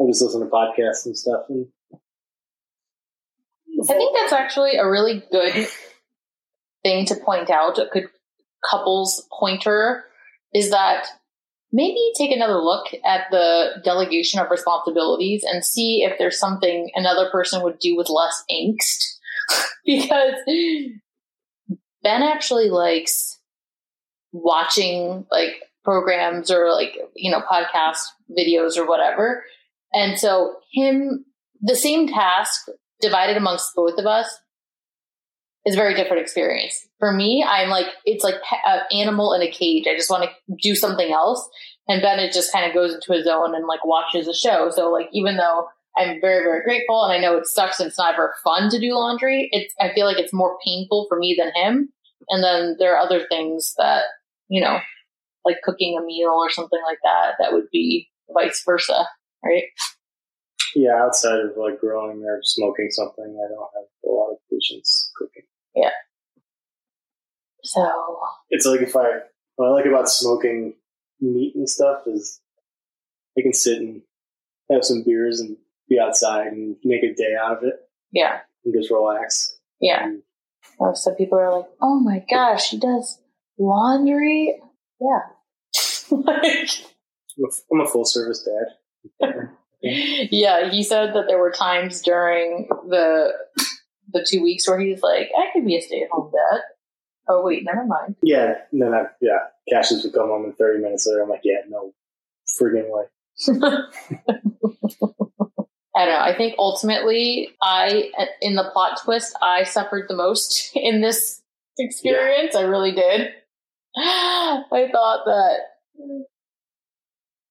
I 0.00 0.06
just 0.06 0.22
listen 0.22 0.40
to 0.40 0.46
podcasts 0.46 1.06
and 1.06 1.16
stuff. 1.16 1.46
And 1.48 1.68
I 3.88 3.94
think 3.94 4.16
that's 4.16 4.32
actually 4.32 4.76
a 4.76 4.88
really 4.88 5.22
good 5.30 5.66
thing 6.82 7.04
to 7.06 7.14
point 7.16 7.50
out. 7.50 7.78
A 7.78 7.86
good 7.92 8.08
couples 8.68 9.26
pointer 9.38 10.04
is 10.54 10.70
that 10.70 11.06
maybe 11.72 12.12
take 12.16 12.30
another 12.30 12.58
look 12.58 12.86
at 13.04 13.26
the 13.30 13.80
delegation 13.84 14.38
of 14.40 14.50
responsibilities 14.50 15.42
and 15.44 15.64
see 15.64 16.02
if 16.04 16.18
there's 16.18 16.38
something 16.38 16.90
another 16.94 17.28
person 17.30 17.62
would 17.62 17.78
do 17.78 17.96
with 17.96 18.08
less 18.08 18.44
angst. 18.50 19.18
because 19.84 20.34
Ben 22.02 22.22
actually 22.22 22.68
likes 22.70 23.38
watching 24.32 25.26
like 25.30 25.62
programs 25.84 26.50
or 26.50 26.72
like, 26.72 26.96
you 27.14 27.30
know, 27.30 27.40
podcast 27.40 28.04
videos 28.36 28.76
or 28.76 28.86
whatever. 28.86 29.44
And 29.92 30.18
so 30.18 30.56
him, 30.72 31.24
the 31.60 31.76
same 31.76 32.08
task 32.08 32.66
divided 33.00 33.36
amongst 33.36 33.74
both 33.74 33.98
of 33.98 34.06
us 34.06 34.26
is 35.64 35.74
a 35.74 35.78
very 35.78 35.94
different 35.94 36.22
experience. 36.22 36.74
For 36.98 37.12
me, 37.12 37.44
I'm 37.48 37.68
like, 37.68 37.86
it's 38.04 38.24
like 38.24 38.36
an 38.66 38.80
animal 38.92 39.32
in 39.32 39.42
a 39.42 39.50
cage. 39.50 39.86
I 39.86 39.96
just 39.96 40.10
want 40.10 40.24
to 40.24 40.56
do 40.60 40.74
something 40.74 41.12
else. 41.12 41.48
And 41.88 42.02
Bennett 42.02 42.32
just 42.32 42.52
kind 42.52 42.66
of 42.66 42.74
goes 42.74 42.94
into 42.94 43.12
his 43.12 43.24
zone 43.24 43.54
and 43.54 43.66
like 43.66 43.84
watches 43.84 44.28
a 44.28 44.34
show. 44.34 44.70
So 44.70 44.90
like, 44.90 45.08
even 45.12 45.36
though 45.36 45.68
I'm 45.96 46.20
very, 46.20 46.42
very 46.44 46.62
grateful 46.62 47.04
and 47.04 47.12
I 47.12 47.18
know 47.18 47.36
it 47.36 47.46
sucks 47.46 47.78
and 47.80 47.88
it's 47.88 47.98
not 47.98 48.14
ever 48.14 48.34
fun 48.42 48.70
to 48.70 48.80
do 48.80 48.94
laundry, 48.94 49.48
it's, 49.52 49.74
I 49.80 49.92
feel 49.94 50.06
like 50.06 50.18
it's 50.18 50.32
more 50.32 50.56
painful 50.64 51.06
for 51.08 51.18
me 51.18 51.36
than 51.38 51.52
him. 51.54 51.88
And 52.28 52.42
then 52.42 52.76
there 52.78 52.94
are 52.94 53.00
other 53.00 53.26
things 53.28 53.74
that, 53.78 54.04
you 54.48 54.60
know, 54.60 54.78
like 55.44 55.56
cooking 55.64 55.98
a 55.98 56.04
meal 56.04 56.30
or 56.30 56.50
something 56.50 56.80
like 56.86 56.98
that, 57.02 57.32
that 57.40 57.52
would 57.52 57.68
be 57.72 58.08
vice 58.32 58.62
versa, 58.64 59.06
right? 59.44 59.64
yeah, 60.74 61.02
outside 61.02 61.40
of 61.40 61.56
like 61.56 61.80
growing 61.80 62.22
or 62.24 62.40
smoking 62.42 62.88
something, 62.90 63.24
I 63.24 63.48
don't 63.48 63.68
have 63.74 63.84
a 64.04 64.08
lot 64.08 64.30
of 64.32 64.38
patience 64.50 65.10
cooking. 65.16 65.42
Yeah. 65.74 65.90
So 67.64 68.20
It's 68.50 68.66
like 68.66 68.80
if 68.80 68.96
I 68.96 69.20
what 69.56 69.68
I 69.68 69.70
like 69.70 69.86
about 69.86 70.08
smoking 70.08 70.74
meat 71.20 71.54
and 71.54 71.68
stuff 71.68 72.02
is 72.06 72.40
I 73.38 73.42
can 73.42 73.52
sit 73.52 73.78
and 73.78 74.02
have 74.70 74.84
some 74.84 75.02
beers 75.04 75.40
and 75.40 75.56
be 75.88 75.98
outside 76.00 76.48
and 76.48 76.76
make 76.84 77.02
a 77.02 77.14
day 77.14 77.34
out 77.42 77.58
of 77.58 77.64
it 77.64 77.74
yeah, 78.12 78.40
and 78.64 78.74
just 78.74 78.90
relax. 78.90 79.58
yeah. 79.80 80.04
And 80.04 80.22
Oh, 80.80 80.94
so 80.94 81.14
people 81.14 81.38
are 81.38 81.52
like, 81.58 81.68
"Oh 81.80 82.00
my 82.00 82.24
gosh, 82.30 82.68
she 82.68 82.78
does 82.78 83.18
laundry." 83.58 84.60
Yeah, 85.00 85.20
like, 86.10 86.70
I'm 87.38 87.44
a, 87.44 87.48
I'm 87.72 87.80
a 87.80 87.86
full 87.88 88.04
service 88.04 88.46
dad. 89.20 89.28
yeah. 89.82 90.70
He 90.70 90.82
said 90.82 91.14
that 91.14 91.24
there 91.28 91.38
were 91.38 91.50
times 91.50 92.00
during 92.02 92.68
the 92.88 93.32
the 94.12 94.26
two 94.28 94.42
weeks 94.42 94.66
where 94.68 94.80
he's 94.80 95.02
like, 95.02 95.30
"I 95.36 95.50
could 95.52 95.66
be 95.66 95.76
a 95.76 95.80
stay 95.80 96.02
at 96.02 96.10
home 96.10 96.30
dad." 96.32 96.60
Oh 97.28 97.42
wait, 97.44 97.64
never 97.64 97.84
mind. 97.86 98.16
Yeah, 98.22 98.54
no, 98.72 98.90
then 98.90 98.94
I, 98.94 99.04
yeah, 99.20 99.38
Cassius 99.68 100.02
would 100.04 100.12
come 100.14 100.28
home 100.28 100.44
and 100.44 100.56
30 100.56 100.82
minutes 100.82 101.06
later, 101.06 101.22
I'm 101.22 101.28
like, 101.28 101.42
yeah, 101.44 101.60
no 101.68 101.92
friggin' 102.60 102.88
way. 102.88 103.04
I 105.94 106.06
don't 106.06 106.14
know. 106.14 106.20
I 106.20 106.36
think 106.36 106.54
ultimately, 106.58 107.50
I 107.60 108.10
in 108.40 108.54
the 108.54 108.70
plot 108.72 109.00
twist, 109.04 109.36
I 109.42 109.64
suffered 109.64 110.06
the 110.08 110.16
most 110.16 110.70
in 110.74 111.00
this 111.00 111.42
experience. 111.78 112.56
I 112.56 112.62
really 112.62 112.92
did. 112.92 113.30
I 113.96 114.88
thought 114.90 115.24
that 115.26 115.58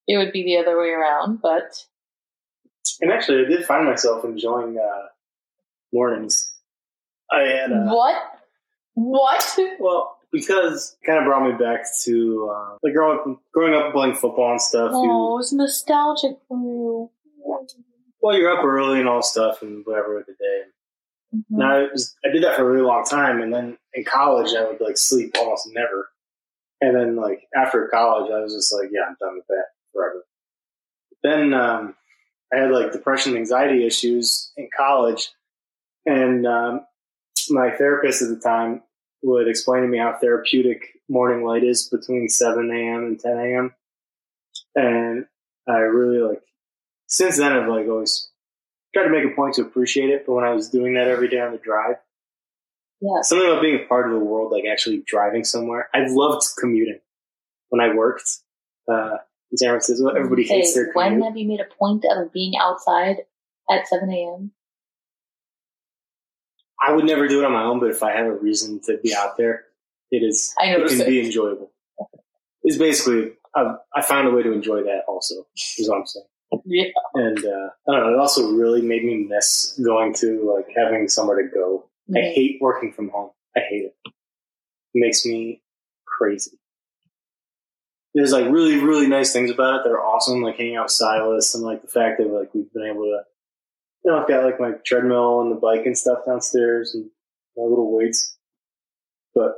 it 0.08 0.18
would 0.18 0.32
be 0.32 0.44
the 0.44 0.58
other 0.58 0.80
way 0.80 0.90
around, 0.90 1.40
but 1.42 1.86
And 3.00 3.12
actually, 3.12 3.46
I 3.46 3.50
did 3.50 3.66
find 3.66 3.86
myself 3.86 4.26
enjoying 4.26 4.78
uh, 4.78 5.08
mornings. 5.94 6.54
I 7.32 7.42
had, 7.42 7.72
uh, 7.72 7.86
what? 7.86 8.16
What? 8.96 9.60
well, 9.80 10.18
because 10.32 10.98
it 11.02 11.06
kind 11.06 11.20
of 11.20 11.26
brought 11.26 11.48
me 11.48 11.54
back 11.54 11.86
to 12.06 12.52
uh, 12.54 12.78
like 12.84 12.94
growing 12.94 13.20
up, 13.20 13.42
growing 13.54 13.74
up 13.76 13.94
playing 13.94 14.16
football 14.16 14.52
and 14.52 14.62
stuff. 14.62 14.92
Oh, 14.94 15.04
You, 15.04 15.10
it 15.10 15.38
was 15.38 15.54
nostalgic 15.54 16.38
for 16.48 16.58
you. 16.58 17.12
Well, 18.22 18.38
you're 18.38 18.56
up 18.58 18.64
early 18.64 19.00
and 19.00 19.10
all 19.10 19.22
stuff 19.22 19.62
and 19.62 19.86
whatever 19.86 20.16
with 20.16 20.28
the 20.28 20.34
day. 20.34 20.62
Mhm. 21.36 21.44
And 21.52 21.64
I 21.64 21.88
was, 21.92 22.16
I 22.26 22.30
did 22.30 22.44
that 22.44 22.56
for 22.56 22.64
a 22.64 22.72
really 22.72 22.86
long 22.86 23.04
time, 23.06 23.42
and 23.42 23.54
then 23.54 23.78
in 23.94 24.04
college 24.04 24.54
I 24.54 24.66
would 24.66 24.82
like 24.82 24.98
sleep 24.98 25.36
almost 25.38 25.70
never. 25.74 26.10
And 26.82 26.96
then 26.96 27.16
like 27.16 27.48
after 27.56 27.88
college, 27.88 28.32
I 28.32 28.40
was 28.40 28.54
just 28.54 28.74
like, 28.74 28.90
yeah, 28.92 29.02
I'm 29.08 29.16
done 29.20 29.36
with 29.36 29.48
that 29.48 29.66
forever. 29.94 30.26
Then 31.24 31.54
um, 31.54 31.96
I 32.54 32.58
had 32.58 32.72
like 32.72 32.92
depression, 32.92 33.38
anxiety 33.38 33.86
issues 33.86 34.52
in 34.58 34.70
college, 34.76 35.30
and 36.06 36.46
um, 36.48 36.86
my 37.50 37.72
therapist 37.72 38.22
at 38.22 38.30
the 38.30 38.40
time 38.40 38.82
would 39.24 39.48
explain 39.48 39.84
to 39.84 39.88
me 39.88 40.00
how 40.00 40.18
therapeutic 40.20 40.82
morning 41.08 41.46
light 41.46 41.64
is 41.64 41.88
between 41.90 42.28
7 42.28 42.72
a.m. 42.72 43.04
and 43.06 43.20
10 43.20 43.38
a.m. 43.38 43.76
And 44.76 45.26
I 45.68 45.78
really 45.80 46.18
like 46.18 46.42
since 47.12 47.38
then 47.38 47.52
I've 47.52 47.68
like 47.68 47.88
always 47.88 48.30
tried 48.94 49.04
to 49.04 49.10
make 49.10 49.26
a 49.26 49.36
point 49.36 49.56
to 49.56 49.62
appreciate 49.62 50.10
it. 50.10 50.24
But 50.26 50.34
when 50.34 50.46
I 50.46 50.54
was 50.54 50.70
doing 50.70 50.94
that 50.96 51.08
every 51.08 51.28
day 51.28 51.40
on 51.42 51.52
the 51.52 51.58
drive, 51.58 51.98
Yeah. 53.02 53.22
something 53.22 53.48
about 53.48 53.62
being 53.62 53.80
a 53.84 53.88
part 53.88 54.08
of 54.08 54.14
the 54.18 54.26
world, 54.26 54.52
like 54.52 54.64
actually 54.72 55.04
driving 55.06 55.44
somewhere. 55.44 55.90
I 55.94 56.06
loved 56.08 56.46
commuting 56.58 57.00
when 57.70 57.82
I 57.82 57.94
worked 57.94 58.30
uh, 58.92 59.18
in 59.52 59.58
San 59.58 59.70
Francisco. 59.70 60.08
Everybody 60.08 60.44
hates 60.48 60.74
their 60.74 60.92
Commute. 60.94 60.96
when 61.20 61.22
have 61.24 61.38
you 61.38 61.48
made 61.48 61.60
a 61.60 61.74
point 61.78 62.06
of 62.10 62.32
being 62.32 62.54
outside 62.60 63.18
at 63.70 63.88
7 63.88 64.10
a.m.? 64.10 64.52
I 66.84 66.94
would 66.94 67.06
never 67.06 67.28
do 67.28 67.42
it 67.42 67.46
on 67.46 67.52
my 67.52 67.64
own, 67.64 67.80
but 67.80 67.90
if 67.90 68.02
I 68.02 68.12
have 68.16 68.26
a 68.26 68.34
reason 68.34 68.80
to 68.86 68.98
be 69.04 69.14
out 69.14 69.38
there, 69.38 69.66
it 70.10 70.24
is. 70.24 70.54
I 70.60 70.68
it 70.76 70.88
can 70.88 71.06
be 71.06 71.24
enjoyable. 71.24 71.72
It's 72.64 72.78
basically 72.78 73.34
I, 73.56 73.76
I 73.96 74.02
found 74.02 74.28
a 74.28 74.32
way 74.32 74.44
to 74.44 74.52
enjoy 74.52 74.84
that. 74.84 75.02
Also, 75.08 75.46
is 75.78 75.88
what 75.90 76.00
I'm 76.00 76.08
saying. 76.08 76.26
Yeah. 76.66 76.86
And 77.14 77.38
uh, 77.38 77.70
I 77.88 77.96
don't 77.96 78.08
know. 78.08 78.14
It 78.14 78.20
also 78.20 78.52
really 78.52 78.82
made 78.82 79.04
me 79.04 79.26
miss 79.30 79.80
going 79.84 80.14
to 80.16 80.54
like 80.56 80.68
having 80.76 81.08
somewhere 81.08 81.42
to 81.42 81.48
go. 81.48 81.86
I 82.14 82.20
hate 82.20 82.58
working 82.60 82.92
from 82.92 83.10
home. 83.10 83.32
I 83.56 83.62
hate 83.70 83.86
it. 83.86 83.96
It 84.06 84.14
makes 85.00 85.26
me 85.26 85.62
crazy. 86.06 86.58
There's 88.14 88.34
like 88.34 88.52
really, 88.52 88.78
really 88.80 89.08
nice 89.08 89.32
things 89.32 89.50
about 89.50 89.76
it 89.76 89.84
that 89.86 89.92
are 89.92 90.06
awesome, 90.06 90.42
like 90.42 90.58
hanging 90.58 90.76
out 90.76 90.86
with 90.86 90.92
Silas 90.92 91.56
and 91.56 91.64
like 91.64 91.82
the 91.82 91.88
fact 91.88 92.18
that 92.18 92.28
like 92.28 92.54
we've 92.54 92.72
been 92.74 92.88
able 92.88 93.04
to, 93.04 93.22
you 94.04 94.12
know, 94.12 94.20
I've 94.22 94.28
got 94.28 94.44
like 94.44 94.60
my 94.60 94.72
treadmill 94.86 95.42
and 95.42 95.52
the 95.52 95.56
bike 95.56 95.86
and 95.86 95.98
stuff 95.98 96.26
downstairs 96.26 96.94
and 96.94 97.10
my 97.56 97.64
little 97.64 97.96
weights. 97.96 98.38
But 99.34 99.56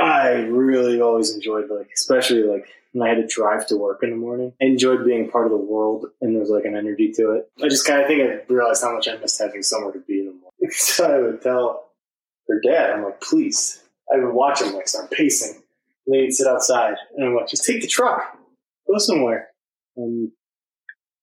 I 0.00 0.30
really 0.30 1.02
always 1.02 1.34
enjoyed 1.34 1.68
like, 1.68 1.90
especially 1.94 2.42
like 2.44 2.66
when 2.96 3.06
I 3.06 3.14
had 3.14 3.20
to 3.20 3.26
drive 3.26 3.66
to 3.66 3.76
work 3.76 4.02
in 4.02 4.08
the 4.08 4.16
morning. 4.16 4.54
I 4.60 4.64
enjoyed 4.64 5.04
being 5.04 5.30
part 5.30 5.44
of 5.44 5.50
the 5.50 5.58
world 5.58 6.06
and 6.22 6.34
there's 6.34 6.48
like 6.48 6.64
an 6.64 6.74
energy 6.74 7.12
to 7.16 7.32
it. 7.32 7.50
I 7.62 7.68
just 7.68 7.86
kind 7.86 8.00
of 8.00 8.06
think 8.06 8.22
I 8.22 8.40
realized 8.50 8.82
how 8.82 8.94
much 8.94 9.06
I 9.06 9.16
missed 9.18 9.38
having 9.38 9.62
somewhere 9.62 9.92
to 9.92 10.00
be 10.00 10.20
in 10.20 10.26
the 10.26 10.32
morning. 10.32 10.50
so 10.70 11.04
I 11.04 11.20
would 11.20 11.42
tell 11.42 11.90
her 12.48 12.58
dad, 12.64 12.92
I'm 12.92 13.04
like, 13.04 13.20
please. 13.20 13.82
I 14.10 14.18
would 14.18 14.32
watch 14.32 14.62
him 14.62 14.72
like 14.72 14.88
start 14.88 15.10
pacing. 15.10 15.60
And 16.06 16.14
they'd 16.14 16.32
sit 16.32 16.46
outside 16.46 16.94
and 17.14 17.26
I'm 17.26 17.34
like, 17.34 17.48
just 17.48 17.66
take 17.66 17.82
the 17.82 17.86
truck, 17.86 18.38
go 18.88 18.96
somewhere. 18.96 19.48
And 19.98 20.30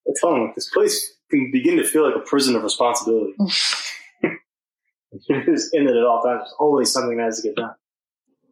I 0.08 0.12
tell 0.16 0.36
him 0.36 0.44
like 0.46 0.56
this 0.56 0.70
place 0.70 1.16
can 1.32 1.50
begin 1.52 1.78
to 1.78 1.84
feel 1.84 2.06
like 2.06 2.16
a 2.16 2.28
prison 2.28 2.56
of 2.56 2.62
responsibility. 2.62 3.34
It's 5.12 5.28
in 5.74 5.88
it 5.88 5.96
at 5.96 6.04
all 6.04 6.22
times. 6.22 6.42
There's 6.42 6.56
always 6.60 6.92
something 6.92 7.18
that 7.18 7.24
has 7.24 7.42
to 7.42 7.48
get 7.48 7.56
done. 7.56 7.74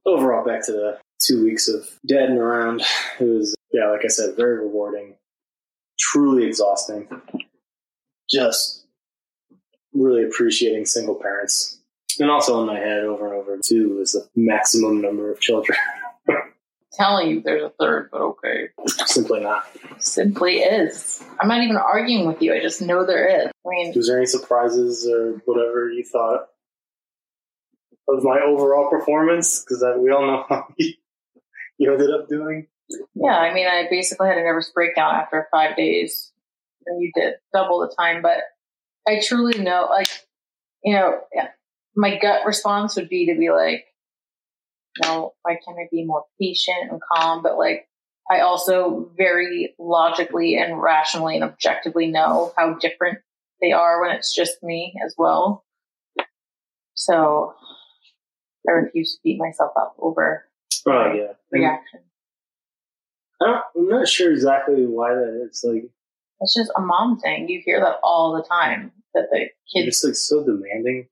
Overall, 0.07 0.43
back 0.43 0.65
to 0.65 0.71
the 0.71 0.97
two 1.25 1.43
weeks 1.43 1.67
of 1.67 1.87
dead 2.05 2.29
and 2.29 2.39
around. 2.39 2.81
It 3.19 3.23
was, 3.23 3.55
yeah, 3.71 3.89
like 3.89 4.01
I 4.03 4.09
said, 4.09 4.35
very 4.35 4.59
rewarding, 4.59 5.15
truly 5.99 6.45
exhausting. 6.45 7.07
Just 8.29 8.85
really 9.93 10.23
appreciating 10.23 10.85
single 10.85 11.15
parents. 11.15 11.79
And 12.19 12.29
also 12.29 12.59
in 12.61 12.67
my 12.67 12.77
head 12.77 13.03
over 13.03 13.27
and 13.27 13.35
over, 13.35 13.59
too, 13.65 13.99
is 14.01 14.11
the 14.11 14.27
maximum 14.35 15.01
number 15.01 15.31
of 15.31 15.39
children. 15.39 15.77
telling 16.93 17.29
you 17.29 17.41
there's 17.41 17.63
a 17.63 17.69
third, 17.79 18.09
but 18.11 18.21
okay. 18.21 18.69
Simply 18.87 19.39
not. 19.39 19.65
Simply 19.99 20.57
is. 20.57 21.23
I'm 21.39 21.47
not 21.47 21.63
even 21.63 21.77
arguing 21.77 22.27
with 22.27 22.41
you. 22.41 22.53
I 22.53 22.59
just 22.59 22.81
know 22.81 23.05
there 23.05 23.27
is. 23.27 23.47
I 23.47 23.69
mean, 23.69 23.93
Was 23.95 24.07
there 24.07 24.17
any 24.17 24.25
surprises 24.25 25.07
or 25.07 25.41
whatever 25.45 25.89
you 25.89 26.03
thought 26.03 26.47
of 28.07 28.23
my 28.23 28.39
overall 28.39 28.89
performance? 28.89 29.63
Because 29.63 29.83
we 29.99 30.11
all 30.11 30.25
know 30.25 30.45
how 30.49 30.67
you 31.81 31.91
ended 31.91 32.11
up 32.11 32.29
doing. 32.29 32.67
yeah, 33.15 33.35
I 33.35 33.53
mean, 33.55 33.65
I 33.65 33.87
basically 33.89 34.27
had 34.27 34.37
a 34.37 34.41
nervous 34.41 34.69
breakdown 34.69 35.15
after 35.15 35.47
five 35.49 35.75
days. 35.75 36.31
And 36.85 37.01
you 37.01 37.11
did 37.15 37.33
double 37.51 37.79
the 37.79 37.93
time, 37.95 38.21
but 38.21 38.37
I 39.07 39.19
truly 39.19 39.59
know, 39.59 39.87
like, 39.89 40.07
you 40.83 40.93
know, 40.93 41.21
my 41.95 42.19
gut 42.19 42.45
response 42.45 42.95
would 42.95 43.09
be 43.09 43.33
to 43.33 43.39
be 43.39 43.49
like, 43.49 43.85
no, 45.03 45.33
why 45.41 45.53
can't 45.53 45.77
I 45.79 45.87
be 45.91 46.05
more 46.05 46.25
patient 46.39 46.91
and 46.91 47.01
calm? 47.11 47.41
But 47.41 47.57
like, 47.57 47.87
I 48.31 48.41
also 48.41 49.09
very 49.17 49.73
logically 49.79 50.57
and 50.57 50.79
rationally 50.79 51.35
and 51.35 51.43
objectively 51.43 52.07
know 52.07 52.53
how 52.57 52.75
different 52.75 53.19
they 53.59 53.71
are 53.71 54.01
when 54.01 54.11
it's 54.15 54.35
just 54.35 54.61
me 54.61 54.93
as 55.03 55.15
well. 55.17 55.65
So 56.93 57.55
I 58.69 58.71
refuse 58.71 59.15
to 59.15 59.19
beat 59.23 59.39
myself 59.39 59.71
up 59.75 59.95
over 59.99 60.45
Oh 60.87 61.13
yeah. 61.13 61.33
Reaction. 61.51 61.99
I'm 63.41 63.87
not 63.87 64.07
sure 64.07 64.31
exactly 64.31 64.85
why 64.85 65.13
that 65.13 65.47
is. 65.49 65.63
Like 65.67 65.89
It's 66.41 66.55
just 66.55 66.71
a 66.77 66.81
mom 66.81 67.19
thing. 67.19 67.49
You 67.49 67.61
hear 67.63 67.79
that 67.79 67.97
all 68.03 68.35
the 68.35 68.47
time 68.47 68.91
that 69.13 69.29
the 69.31 69.49
kids. 69.73 69.85
just 69.87 70.05
like 70.05 70.15
so 70.15 70.43
demanding. 70.43 71.07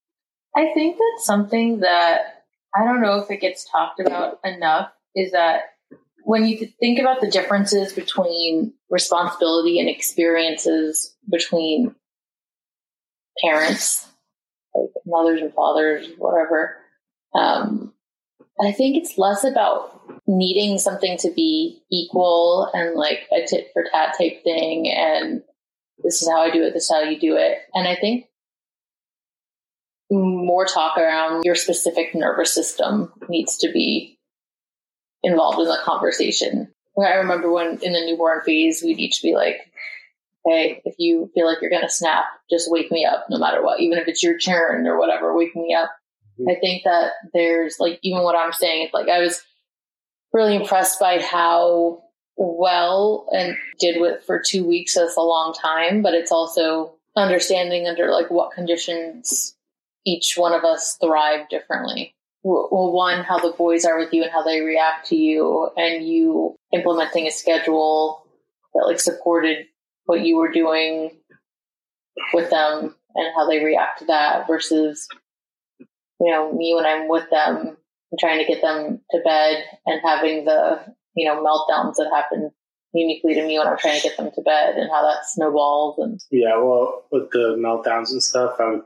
I 0.56 0.72
think 0.74 0.98
that's 0.98 1.26
something 1.26 1.80
that 1.80 2.44
I 2.76 2.84
don't 2.84 3.02
know 3.02 3.20
if 3.20 3.32
it 3.32 3.42
gets 3.42 3.70
talked 3.70 4.00
about 4.00 4.40
enough 4.44 4.92
is 5.16 5.32
that 5.32 5.62
when 6.24 6.46
you 6.46 6.68
think 6.80 7.00
about 7.00 7.22
the 7.22 7.32
differences 7.32 7.94
between 7.94 8.74
responsibility 8.90 9.80
and 9.80 9.90
experiences 9.90 11.16
between 11.30 11.96
parents, 13.44 14.08
like 14.76 14.90
mothers 15.06 15.42
and 15.42 15.54
fathers, 15.54 16.08
whatever, 16.18 16.78
um, 17.34 17.94
I 18.62 18.72
think 18.72 18.98
it's 18.98 19.18
less 19.18 19.44
about 19.44 20.02
needing 20.28 20.78
something 20.78 21.18
to 21.20 21.32
be 21.32 21.82
equal 21.92 22.70
and 22.74 22.96
like 22.96 23.28
a 23.32 23.46
tit 23.46 23.70
for 23.74 23.86
tat 23.92 24.16
type 24.18 24.44
thing 24.44 24.90
and 24.90 25.42
this 26.04 26.22
is 26.22 26.30
how 26.30 26.42
I 26.42 26.52
do 26.52 26.64
it, 26.64 26.74
this 26.74 26.84
is 26.84 26.92
how 26.92 27.02
you 27.02 27.20
do 27.20 27.36
it. 27.38 27.58
And 27.74 27.88
I 27.88 27.96
think 27.96 28.26
more 30.12 30.66
talk 30.66 30.98
around 30.98 31.44
your 31.44 31.56
specific 31.56 32.16
nervous 32.16 32.54
system 32.54 33.12
needs 33.28 33.58
to 33.58 33.72
be 33.72 34.18
involved 35.24 35.60
in 35.60 35.66
the 35.66 35.78
conversation. 35.84 36.74
I 36.98 37.14
remember 37.16 37.52
when 37.52 37.80
in 37.82 37.94
the 37.94 38.06
newborn 38.06 38.42
phase, 38.42 38.82
we'd 38.84 39.00
each 39.00 39.22
be 39.22 39.34
like, 39.34 39.58
hey, 40.46 40.82
if 40.84 40.96
you 40.98 41.30
feel 41.34 41.46
like 41.46 41.60
you're 41.62 41.70
going 41.70 41.84
to 41.84 41.90
snap, 41.90 42.26
just 42.50 42.72
wake 42.72 42.92
me 42.92 43.06
up 43.06 43.28
no 43.30 43.38
matter 43.38 43.64
what, 43.64 43.80
even 43.80 43.98
if 43.98 44.08
it's 44.08 44.24
your 44.24 44.38
turn 44.38 44.86
or 44.88 44.98
whatever, 44.98 45.36
wake 45.36 45.56
me 45.56 45.74
up. 45.74 45.92
I 46.48 46.56
think 46.56 46.84
that 46.86 47.12
there's 47.34 47.78
like, 47.80 48.00
even 48.02 48.24
what 48.24 48.36
I'm 48.36 48.54
saying, 48.54 48.86
it's 48.86 48.94
like 48.94 49.10
I 49.10 49.20
was 49.20 49.42
really 50.32 50.56
impressed 50.56 51.00
by 51.00 51.20
how 51.20 52.04
well 52.38 53.28
and 53.34 53.58
did 53.80 54.00
with 54.00 54.24
for 54.24 54.42
two 54.42 54.66
weeks. 54.66 54.96
That's 54.96 55.18
a 55.18 55.22
long 55.22 55.54
time, 55.54 56.02
but 56.02 56.14
it's 56.14 56.32
also 56.32 56.96
understanding 57.18 57.88
under 57.88 58.12
like 58.12 58.32
what 58.32 58.54
conditions 58.54 59.56
each 60.06 60.36
one 60.38 60.54
of 60.54 60.64
us 60.64 60.98
thrive 61.02 61.50
differently. 61.50 62.16
Well, 62.42 62.94
one, 62.94 63.26
how 63.26 63.40
the 63.40 63.52
boys 63.52 63.84
are 63.84 64.00
with 64.00 64.14
you 64.14 64.24
and 64.24 64.32
how 64.32 64.44
they 64.44 64.62
react 64.62 65.08
to 65.08 65.16
you, 65.16 65.70
and 65.76 66.08
you 66.08 66.56
implementing 66.74 67.28
a 67.28 67.32
schedule 67.32 68.26
that 68.74 68.86
like 68.86 69.02
supported 69.02 69.66
what 70.06 70.22
you 70.22 70.38
were 70.38 70.52
doing 70.52 71.12
with 72.34 72.50
them 72.50 72.96
and 73.16 73.34
how 73.36 73.50
they 73.50 73.64
react 73.64 74.00
to 74.00 74.06
that 74.06 74.48
versus, 74.48 75.08
you 76.20 76.32
know, 76.32 76.52
me 76.54 76.74
when 76.76 76.86
I'm 76.86 77.08
with 77.08 77.30
them 77.30 77.78
and 78.12 78.20
trying 78.20 78.40
to 78.40 78.46
get 78.46 78.62
them 78.62 79.02
to 79.12 79.20
bed 79.24 79.64
and 79.86 80.02
having 80.04 80.46
the, 80.46 80.82
you 81.16 81.26
know, 81.28 81.44
meltdowns 81.44 81.96
that 81.96 82.12
happen 82.14 82.52
uniquely 82.94 83.36
to 83.36 83.46
me 83.46 83.58
when 83.58 83.68
I'm 83.68 83.78
trying 83.78 84.00
to 84.00 84.08
get 84.08 84.18
them 84.18 84.32
to 84.34 84.42
bed 84.42 84.76
and 84.76 84.90
how 84.90 85.04
that 85.04 85.26
snowballs 85.26 85.98
and 86.00 86.20
Yeah, 86.32 86.58
well, 86.58 87.06
with 87.12 87.32
the 87.32 87.56
meltdowns 87.58 88.12
and 88.12 88.22
stuff, 88.24 88.56
I 88.60 88.70
would 88.70 88.82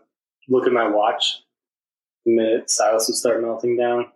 look 0.49 0.67
at 0.67 0.73
my 0.73 0.87
watch 0.89 1.43
the 2.25 2.35
minute 2.35 2.69
Silas 2.69 3.07
would 3.07 3.15
start 3.15 3.41
melting 3.41 3.77
down, 3.77 4.07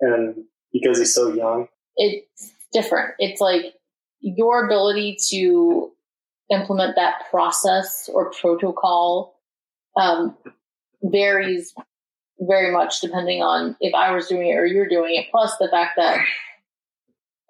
and 0.00 0.44
because 0.72 0.98
he's 0.98 1.14
so 1.14 1.32
young, 1.32 1.68
it's 1.96 2.52
different. 2.72 3.14
It's 3.18 3.40
like 3.40 3.74
your 4.20 4.66
ability 4.66 5.18
to 5.30 5.90
implement 6.50 6.96
that 6.96 7.24
process 7.30 8.08
or 8.12 8.30
protocol 8.30 9.34
um, 9.96 10.36
varies 11.02 11.74
very 12.40 12.72
much 12.72 13.00
depending 13.00 13.42
on 13.42 13.76
if 13.80 13.94
I 13.94 14.10
was 14.12 14.26
doing 14.26 14.48
it 14.48 14.54
or 14.54 14.66
you're 14.66 14.88
doing 14.88 15.16
it. 15.16 15.26
Plus 15.30 15.56
the 15.58 15.68
fact 15.68 15.92
that 15.96 16.24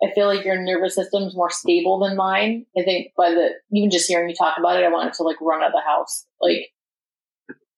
I 0.02 0.12
feel 0.14 0.26
like 0.26 0.44
your 0.44 0.60
nervous 0.60 0.94
system's 0.94 1.34
more 1.34 1.50
stable 1.50 1.98
than 2.00 2.16
mine. 2.16 2.66
I 2.76 2.82
think 2.82 3.12
by 3.16 3.30
the 3.30 3.50
even 3.72 3.90
just 3.90 4.08
hearing 4.08 4.28
you 4.28 4.34
talk 4.34 4.58
about 4.58 4.76
it, 4.76 4.84
I 4.84 4.90
wanted 4.90 5.14
to 5.14 5.22
like 5.22 5.40
run 5.40 5.62
out 5.62 5.68
of 5.68 5.72
the 5.72 5.80
house. 5.80 6.26
Like 6.40 6.70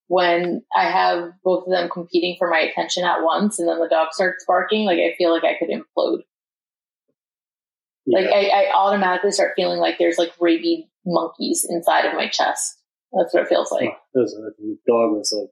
when 0.09 0.63
I 0.77 0.85
have 0.85 1.31
both 1.45 1.67
of 1.67 1.73
them 1.73 1.89
competing 1.89 2.37
for 2.39 2.51
my 2.51 2.59
attention 2.59 3.05
at 3.05 3.23
once 3.23 3.59
and 3.59 3.69
then 3.69 3.79
the 3.79 3.89
dog 3.89 4.09
starts 4.13 4.45
barking, 4.47 4.87
like 4.87 4.99
I 4.99 5.15
feel 5.19 5.33
like 5.33 5.45
I 5.45 5.59
could 5.59 5.69
implode. 5.69 6.21
Like 8.07 8.27
I, 8.27 8.47
I 8.47 8.73
automatically 8.75 9.33
start 9.33 9.55
feeling 9.57 9.81
like 9.81 9.99
there's 9.99 10.19
like 10.19 10.33
rabid 10.41 10.85
monkeys 11.05 11.67
inside 11.69 12.07
of 12.07 12.15
my 12.15 12.29
chest. 12.29 12.79
That's 13.13 13.35
what 13.35 13.45
it 13.45 13.49
feels 13.49 13.73
like. 13.73 13.85
it 13.85 14.19
was, 14.19 14.33
the 14.59 14.79
dog 14.87 15.17
was 15.17 15.33
like 15.37 15.51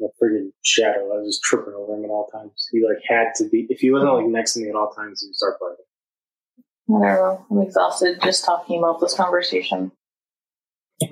a 0.00 0.08
friggin' 0.22 0.50
shadow. 0.62 1.12
I 1.12 1.18
was 1.18 1.28
just 1.28 1.42
tripping 1.42 1.74
over 1.74 1.94
him 1.94 2.04
at 2.04 2.10
all 2.10 2.28
times. 2.32 2.68
He 2.70 2.82
like 2.84 3.02
had 3.08 3.34
to 3.36 3.48
be. 3.48 3.66
If 3.68 3.80
he 3.80 3.90
wasn't 3.90 4.14
like 4.14 4.26
next 4.26 4.54
to 4.54 4.60
me 4.60 4.68
at 4.68 4.74
all 4.74 4.90
times, 4.90 5.20
he 5.20 5.28
would 5.28 5.34
start 5.34 5.58
barking. 5.60 5.84
I 6.90 6.92
don't 6.92 7.02
know. 7.02 7.46
I'm 7.50 7.66
exhausted 7.66 8.18
just 8.22 8.44
talking 8.44 8.78
about 8.78 9.00
this 9.00 9.14
conversation. 9.14 9.92
I 11.02 11.06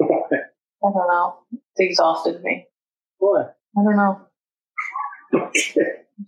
don't 0.83 1.09
know. 1.09 1.39
It's 1.53 1.63
exhausted 1.79 2.43
me. 2.43 2.67
what? 3.19 3.57
I 3.77 3.83
don't 3.83 3.97
know. 3.97 4.21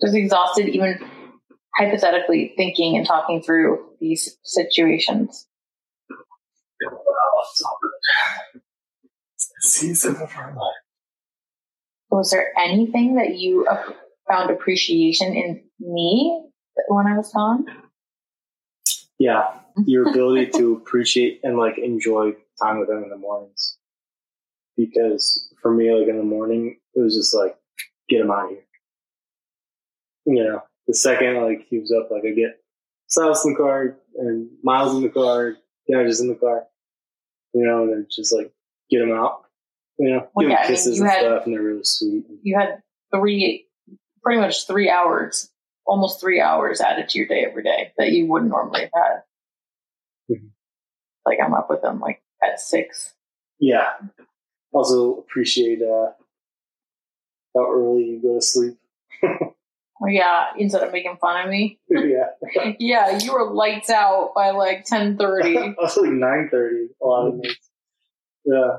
Just 0.01 0.15
exhausted 0.15 0.69
even 0.69 0.99
hypothetically 1.77 2.53
thinking 2.57 2.97
and 2.97 3.07
talking 3.07 3.43
through 3.43 3.85
these 4.01 4.37
situations. 4.43 5.47
It's 6.81 7.63
all 7.65 7.79
good. 7.83 8.61
Season 9.61 10.17
of 10.17 10.31
our 10.37 10.55
life. 10.55 10.88
Was 12.11 12.31
there 12.31 12.53
anything 12.59 13.17
that 13.17 13.37
you 13.37 13.67
found 14.29 14.51
appreciation 14.51 15.35
in 15.35 15.63
me 15.81 16.45
when 16.89 17.07
I 17.07 17.17
was 17.17 17.33
gone? 17.33 17.67
Yeah, 19.19 19.49
your 19.85 20.09
ability 20.09 20.51
to 20.59 20.75
appreciate 20.75 21.41
and 21.43 21.59
like 21.59 21.79
enjoy 21.79 22.33
time 22.61 22.79
with 22.79 22.89
them 22.89 23.03
in 23.05 23.11
the 23.11 23.17
mornings. 23.17 23.77
Because 24.77 25.53
for 25.61 25.73
me, 25.73 25.93
like 25.93 26.09
in 26.09 26.19
the 26.19 26.25
morning, 26.25 26.79
it 26.95 27.01
was 27.01 27.17
just 27.17 27.35
like, 27.35 27.57
get 28.09 28.21
him 28.21 28.31
out 28.31 28.45
of 28.45 28.51
here. 28.51 28.65
You 30.27 30.45
know, 30.45 30.63
the 30.87 30.95
second 30.95 31.43
like 31.43 31.67
he 31.69 31.79
was 31.79 31.93
up, 31.93 32.11
like 32.11 32.23
I 32.25 32.31
get 32.31 32.61
Silas 33.09 33.45
in 33.45 33.53
the 33.53 33.59
car 33.59 33.97
and 34.17 34.49
Miles 34.63 34.95
in 34.95 35.03
the 35.03 35.09
car, 35.09 35.57
Gouges 35.91 36.21
in 36.21 36.29
the 36.29 36.35
car. 36.35 36.65
You 37.55 37.67
know, 37.67 37.85
and 37.85 37.93
then 37.93 38.07
just 38.11 38.35
like 38.35 38.53
get 38.91 39.01
him 39.01 39.13
out. 39.13 39.45
You 39.99 40.11
know, 40.11 40.29
Well, 40.35 40.45
give 40.45 40.51
yeah, 40.51 40.59
I 40.59 40.63
mean, 40.63 40.69
kisses 40.71 41.01
and 41.01 41.09
had- 41.11 41.21
stuff, 41.21 41.45
and 41.47 41.55
they're 41.55 41.63
really 41.63 41.85
sweet. 41.85 42.25
You 42.43 42.57
had 42.59 42.83
three, 43.15 43.67
pretty 44.23 44.41
much 44.41 44.67
three 44.67 44.89
hours, 44.89 45.51
almost 45.87 46.21
three 46.21 46.41
hours 46.41 46.81
added 46.81 47.09
to 47.11 47.19
your 47.19 47.27
day 47.27 47.45
every 47.45 47.63
day 47.65 47.93
that 47.99 48.13
you 48.13 48.27
wouldn't 48.27 48.51
normally 48.51 48.83
have 48.83 48.91
had. 48.95 49.23
Mhm. 50.31 50.51
Like 51.27 51.39
I'm 51.45 51.55
up 51.55 51.69
with 51.71 51.83
them 51.83 51.99
like 52.01 52.23
at 52.45 52.61
six. 52.61 53.15
Yeah. 53.59 53.89
Also 54.73 55.15
appreciate 55.17 55.81
uh, 55.83 56.13
how 57.57 57.73
early 57.73 58.05
you 58.05 58.21
go 58.23 58.35
to 58.35 58.43
sleep. 58.43 58.77
Oh, 60.01 60.07
yeah, 60.07 60.51
instead 60.57 60.85
of 60.85 60.93
making 60.93 61.17
fun 61.21 61.43
of 61.45 61.51
me. 61.51 61.81
yeah. 61.89 62.29
Yeah, 62.79 63.19
you 63.19 63.33
were 63.33 63.51
lights 63.53 63.91
out 63.91 64.31
by 64.33 64.51
like 64.51 64.85
ten 64.85 65.17
thirty. 65.19 65.57
also 65.77 66.03
like 66.03 66.13
nine 66.13 66.49
thirty 66.53 66.91
a 67.03 67.05
lot 67.05 67.27
of 67.27 67.35
nights. 67.35 67.69
Yeah. 68.45 68.77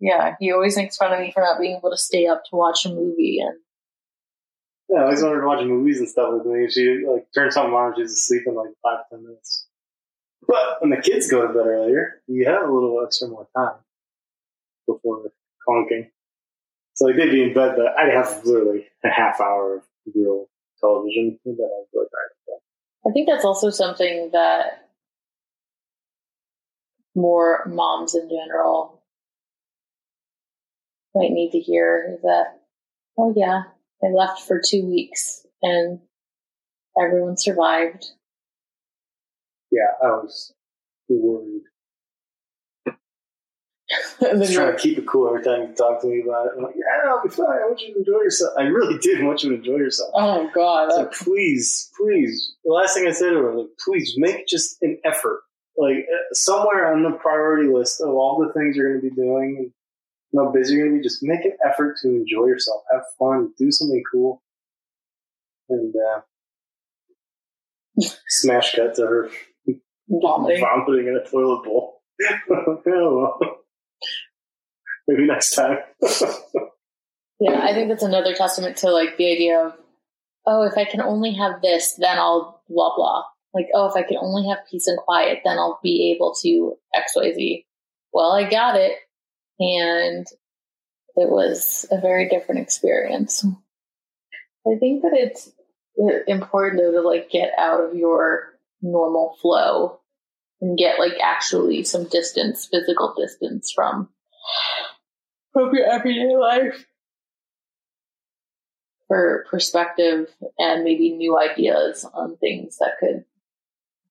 Yeah, 0.00 0.34
he 0.38 0.52
always 0.52 0.76
makes 0.76 0.96
fun 0.96 1.12
of 1.12 1.20
me 1.20 1.32
for 1.32 1.42
not 1.42 1.58
being 1.60 1.76
able 1.76 1.90
to 1.90 1.96
stay 1.96 2.26
up 2.26 2.44
to 2.44 2.56
watch 2.56 2.84
a 2.84 2.88
movie 2.88 3.40
and 3.40 3.58
Yeah, 4.88 5.00
I 5.00 5.02
always 5.04 5.22
wanted 5.22 5.40
to 5.40 5.46
watch 5.46 5.64
movies 5.64 5.98
and 5.98 6.08
stuff 6.08 6.30
with 6.32 6.46
me 6.46 6.68
she 6.70 7.04
like 7.06 7.26
turns 7.34 7.54
something 7.54 7.74
on 7.74 7.92
and 7.92 7.96
she's 7.96 8.12
asleep 8.12 8.42
in 8.46 8.54
like 8.54 8.70
five, 8.82 9.04
ten 9.10 9.22
minutes. 9.22 9.66
But 10.46 10.80
when 10.80 10.90
the 10.90 11.02
kids 11.02 11.30
go 11.30 11.46
to 11.46 11.52
bed 11.52 11.66
earlier, 11.66 12.22
you 12.26 12.46
have 12.46 12.62
a 12.62 12.72
little 12.72 13.02
extra 13.04 13.28
more 13.28 13.48
time 13.56 13.80
before 14.86 15.24
conking. 15.68 16.10
So 16.94 17.06
like 17.06 17.16
they'd 17.16 17.30
be 17.30 17.42
in 17.42 17.54
bed, 17.54 17.74
but 17.76 17.86
I'd 17.98 18.12
have 18.12 18.44
literally 18.44 18.86
a 19.04 19.08
half 19.08 19.40
hour 19.40 19.76
of 19.76 19.82
real 20.14 20.46
television 20.80 21.38
and 21.44 21.58
then 21.58 21.66
I'd 21.66 21.92
to 21.92 22.08
bed. 22.10 22.58
I 23.06 23.12
think 23.12 23.28
that's 23.28 23.44
also 23.44 23.70
something 23.70 24.30
that 24.32 24.88
more 27.14 27.64
moms 27.66 28.14
in 28.14 28.28
general 28.28 28.97
might 31.18 31.32
need 31.32 31.50
to 31.52 31.58
hear 31.58 32.14
is 32.14 32.22
that, 32.22 32.60
oh 33.18 33.32
yeah, 33.36 33.62
I 34.02 34.06
left 34.08 34.42
for 34.42 34.60
two 34.64 34.86
weeks 34.86 35.46
and 35.62 36.00
everyone 37.00 37.36
survived. 37.36 38.06
Yeah, 39.70 39.92
I 40.02 40.06
was 40.08 40.54
worried. 41.08 41.62
and 44.20 44.32
then 44.32 44.38
was 44.38 44.54
trying 44.54 44.72
to 44.72 44.78
keep 44.78 44.98
it 44.98 45.06
cool 45.06 45.28
every 45.28 45.42
time 45.42 45.62
you 45.62 45.74
talk 45.74 46.00
to 46.02 46.06
me 46.06 46.22
about 46.22 46.46
it. 46.46 46.52
I'm 46.56 46.62
like, 46.62 46.74
yeah, 46.76 47.10
I'll 47.10 47.22
be 47.22 47.30
fine. 47.30 47.46
I 47.46 47.66
want 47.66 47.80
you 47.80 47.94
to 47.94 47.98
enjoy 48.00 48.20
yourself. 48.22 48.52
I 48.58 48.62
really 48.62 48.98
did 48.98 49.24
want 49.24 49.42
you 49.42 49.50
to 49.50 49.56
enjoy 49.56 49.76
yourself. 49.76 50.10
oh 50.14 50.50
god, 50.54 50.92
So 50.92 51.06
please, 51.06 51.90
please. 51.98 52.54
The 52.64 52.72
last 52.72 52.94
thing 52.94 53.06
I 53.06 53.12
said 53.12 53.30
to 53.30 53.36
her 53.36 53.54
like, 53.54 53.68
please 53.84 54.14
make 54.16 54.46
just 54.46 54.76
an 54.82 54.98
effort. 55.04 55.40
Like 55.76 56.06
uh, 56.12 56.34
somewhere 56.34 56.92
on 56.92 57.02
the 57.02 57.12
priority 57.12 57.68
list 57.68 58.00
of 58.00 58.08
all 58.08 58.44
the 58.44 58.52
things 58.52 58.76
you're 58.76 58.90
going 58.90 59.00
to 59.00 59.08
be 59.08 59.14
doing 59.14 59.72
how 60.36 60.52
busy 60.52 60.74
you're 60.74 60.88
to 60.88 60.94
be, 60.94 61.02
just 61.02 61.22
make 61.22 61.44
an 61.44 61.56
effort 61.66 61.96
to 62.02 62.08
enjoy 62.08 62.46
yourself, 62.46 62.82
have 62.92 63.02
fun, 63.18 63.52
do 63.58 63.70
something 63.70 64.02
cool, 64.12 64.42
and 65.68 65.94
uh, 65.96 66.20
smash 68.28 68.74
cut 68.74 68.94
to 68.96 69.02
her 69.02 69.30
vomiting. 70.08 70.60
vomiting 70.60 71.08
in 71.08 71.16
a 71.16 71.28
toilet 71.28 71.64
bowl. 71.64 72.02
oh, 72.50 72.78
well. 72.86 73.38
Maybe 75.06 75.26
next 75.26 75.54
time. 75.54 75.78
Yeah, 77.40 77.60
I 77.62 77.72
think 77.72 77.88
that's 77.88 78.02
another 78.02 78.34
testament 78.34 78.78
to 78.78 78.90
like 78.90 79.16
the 79.16 79.32
idea 79.32 79.60
of, 79.60 79.72
oh, 80.46 80.64
if 80.64 80.76
I 80.76 80.84
can 80.84 81.00
only 81.00 81.34
have 81.34 81.62
this, 81.62 81.94
then 81.98 82.18
I'll 82.18 82.62
blah 82.68 82.96
blah. 82.96 83.22
Like, 83.54 83.68
oh, 83.74 83.86
if 83.86 83.94
I 83.96 84.02
can 84.02 84.18
only 84.20 84.48
have 84.48 84.66
peace 84.70 84.86
and 84.86 84.98
quiet, 84.98 85.40
then 85.44 85.56
I'll 85.56 85.78
be 85.82 86.12
able 86.14 86.34
to 86.42 86.74
X 86.94 87.12
Y 87.14 87.32
Z. 87.34 87.66
Well, 88.12 88.32
I 88.32 88.48
got 88.50 88.74
it, 88.74 88.92
and 89.58 90.26
it 91.16 91.28
was 91.28 91.86
a 91.90 92.00
very 92.00 92.28
different 92.28 92.60
experience. 92.60 93.44
I 94.66 94.78
think 94.78 95.02
that 95.02 95.12
it's 95.14 95.50
important 96.26 96.80
though 96.80 96.92
to 96.92 97.00
like 97.00 97.30
get 97.30 97.50
out 97.58 97.80
of 97.80 97.94
your 97.96 98.54
normal 98.82 99.36
flow 99.40 100.00
and 100.60 100.78
get 100.78 100.98
like 100.98 101.14
actually 101.22 101.84
some 101.84 102.04
distance, 102.04 102.68
physical 102.70 103.14
distance 103.16 103.72
from 103.74 104.08
from 105.52 105.74
your 105.74 105.86
everyday 105.86 106.36
life 106.36 106.84
for 109.08 109.46
perspective 109.50 110.28
and 110.58 110.84
maybe 110.84 111.10
new 111.10 111.38
ideas 111.38 112.04
on 112.12 112.36
things 112.36 112.76
that 112.78 112.98
could 113.00 113.24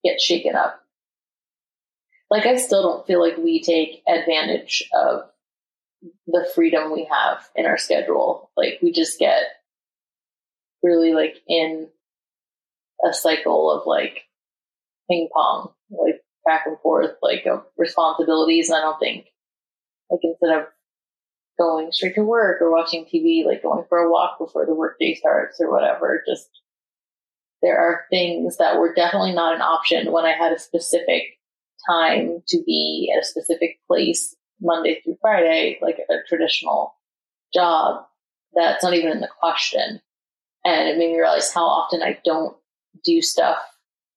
get 0.03 0.19
shaken 0.19 0.55
up. 0.55 0.81
Like 2.29 2.45
I 2.45 2.57
still 2.57 2.81
don't 2.81 3.07
feel 3.07 3.21
like 3.21 3.37
we 3.37 3.61
take 3.61 4.01
advantage 4.07 4.89
of 4.93 5.29
the 6.27 6.47
freedom 6.53 6.91
we 6.91 7.07
have 7.11 7.47
in 7.55 7.65
our 7.65 7.77
schedule. 7.77 8.51
Like 8.55 8.79
we 8.81 8.91
just 8.91 9.19
get 9.19 9.43
really 10.83 11.13
like 11.13 11.37
in 11.47 11.87
a 13.07 13.13
cycle 13.13 13.71
of 13.71 13.85
like 13.85 14.21
ping 15.09 15.29
pong, 15.33 15.71
like 15.89 16.21
back 16.45 16.63
and 16.65 16.79
forth, 16.79 17.11
like 17.21 17.45
of 17.45 17.65
responsibilities. 17.77 18.69
And 18.69 18.77
I 18.77 18.81
don't 18.81 18.99
think 18.99 19.27
like 20.09 20.21
instead 20.23 20.57
of 20.57 20.65
going 21.57 21.91
straight 21.91 22.15
to 22.15 22.23
work 22.23 22.61
or 22.61 22.71
watching 22.71 23.05
TV, 23.05 23.45
like 23.45 23.63
going 23.63 23.85
for 23.89 23.99
a 23.99 24.11
walk 24.11 24.37
before 24.37 24.65
the 24.65 24.75
workday 24.75 25.15
starts 25.15 25.59
or 25.59 25.71
whatever. 25.71 26.23
Just 26.27 26.49
there 27.61 27.77
are 27.77 28.05
things 28.09 28.57
that 28.57 28.77
were 28.77 28.93
definitely 28.93 29.33
not 29.33 29.55
an 29.55 29.61
option 29.61 30.11
when 30.11 30.25
I 30.25 30.33
had 30.33 30.51
a 30.51 30.59
specific 30.59 31.23
time 31.89 32.43
to 32.49 32.61
be 32.65 33.11
at 33.15 33.21
a 33.21 33.25
specific 33.25 33.79
place 33.87 34.35
Monday 34.61 35.01
through 35.03 35.17
Friday, 35.21 35.79
like 35.81 35.97
a 36.09 36.15
traditional 36.27 36.95
job. 37.53 38.05
That's 38.53 38.83
not 38.83 38.93
even 38.93 39.11
in 39.11 39.19
the 39.21 39.29
question. 39.39 40.01
And 40.65 40.89
it 40.89 40.97
made 40.97 41.11
me 41.11 41.19
realize 41.19 41.53
how 41.53 41.65
often 41.65 42.01
I 42.01 42.19
don't 42.25 42.57
do 43.03 43.21
stuff 43.21 43.59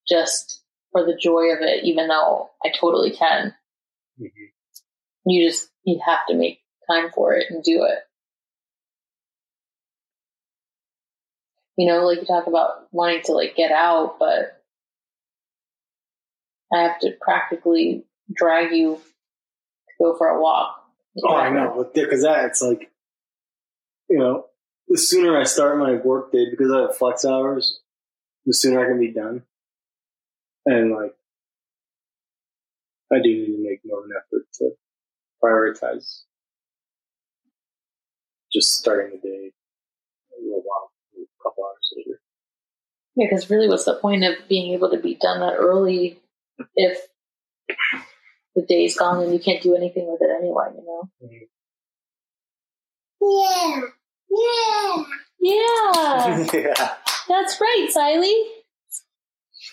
just 0.08 0.62
for 0.92 1.04
the 1.04 1.18
joy 1.20 1.52
of 1.52 1.60
it, 1.60 1.84
even 1.84 2.08
though 2.08 2.50
I 2.64 2.70
totally 2.70 3.10
can. 3.10 3.54
Mm-hmm. 4.20 5.30
You 5.30 5.48
just, 5.48 5.68
you 5.84 6.00
have 6.04 6.26
to 6.28 6.34
make 6.34 6.60
time 6.90 7.10
for 7.14 7.34
it 7.34 7.46
and 7.50 7.62
do 7.62 7.84
it. 7.84 7.98
You 11.76 11.86
know, 11.86 12.04
like 12.04 12.20
you 12.20 12.26
talk 12.26 12.46
about 12.46 12.88
wanting 12.90 13.22
to 13.24 13.32
like 13.32 13.56
get 13.56 13.70
out, 13.70 14.18
but 14.18 14.60
I 16.72 16.82
have 16.82 16.98
to 17.00 17.12
practically 17.20 18.04
drag 18.32 18.72
you 18.72 19.00
go 20.00 20.16
for 20.16 20.28
a 20.28 20.40
walk. 20.40 20.84
Oh, 21.24 21.34
I 21.34 21.50
know. 21.50 21.90
Because 21.92 22.22
that, 22.22 22.46
it's 22.46 22.62
like, 22.62 22.90
you 24.08 24.18
know, 24.18 24.46
the 24.88 24.98
sooner 24.98 25.38
I 25.38 25.44
start 25.44 25.78
my 25.78 25.94
work 25.94 26.32
day, 26.32 26.46
because 26.50 26.72
I 26.72 26.80
have 26.82 26.96
flex 26.96 27.24
hours, 27.24 27.80
the 28.46 28.54
sooner 28.54 28.80
I 28.80 28.88
can 28.88 28.98
be 28.98 29.12
done. 29.12 29.42
And 30.66 30.92
like, 30.92 31.14
I 33.12 33.16
do 33.22 33.28
need 33.28 33.56
to 33.56 33.62
make 33.62 33.80
more 33.84 34.00
of 34.00 34.04
an 34.06 34.12
effort 34.16 34.46
to 34.54 34.70
prioritize 35.42 36.22
just 38.52 38.74
starting 38.74 39.12
the 39.12 39.28
day 39.28 39.52
a 40.36 40.42
little 40.42 40.62
while, 40.64 40.92
a 41.16 41.42
couple 41.42 41.64
hours 41.64 41.92
later. 41.96 42.20
Yeah, 43.16 43.26
because 43.28 43.50
really, 43.50 43.68
what's 43.68 43.84
the 43.84 43.94
point 43.94 44.24
of 44.24 44.34
being 44.48 44.72
able 44.74 44.90
to 44.90 44.98
be 44.98 45.14
done 45.14 45.40
that 45.40 45.54
early 45.56 46.20
if 46.76 46.98
the 48.54 48.62
day's 48.62 48.96
gone 48.96 49.22
and 49.22 49.32
you 49.32 49.40
can't 49.40 49.62
do 49.62 49.74
anything 49.74 50.10
with 50.10 50.20
it 50.22 50.30
anyway? 50.30 50.66
You 50.74 50.84
know? 50.86 51.08
Yeah. 53.20 53.80
Yeah. 54.30 55.04
Yeah, 55.40 56.46
yeah. 56.52 56.94
that's 57.28 57.60
right, 57.60 57.88
Siley. 57.96 58.34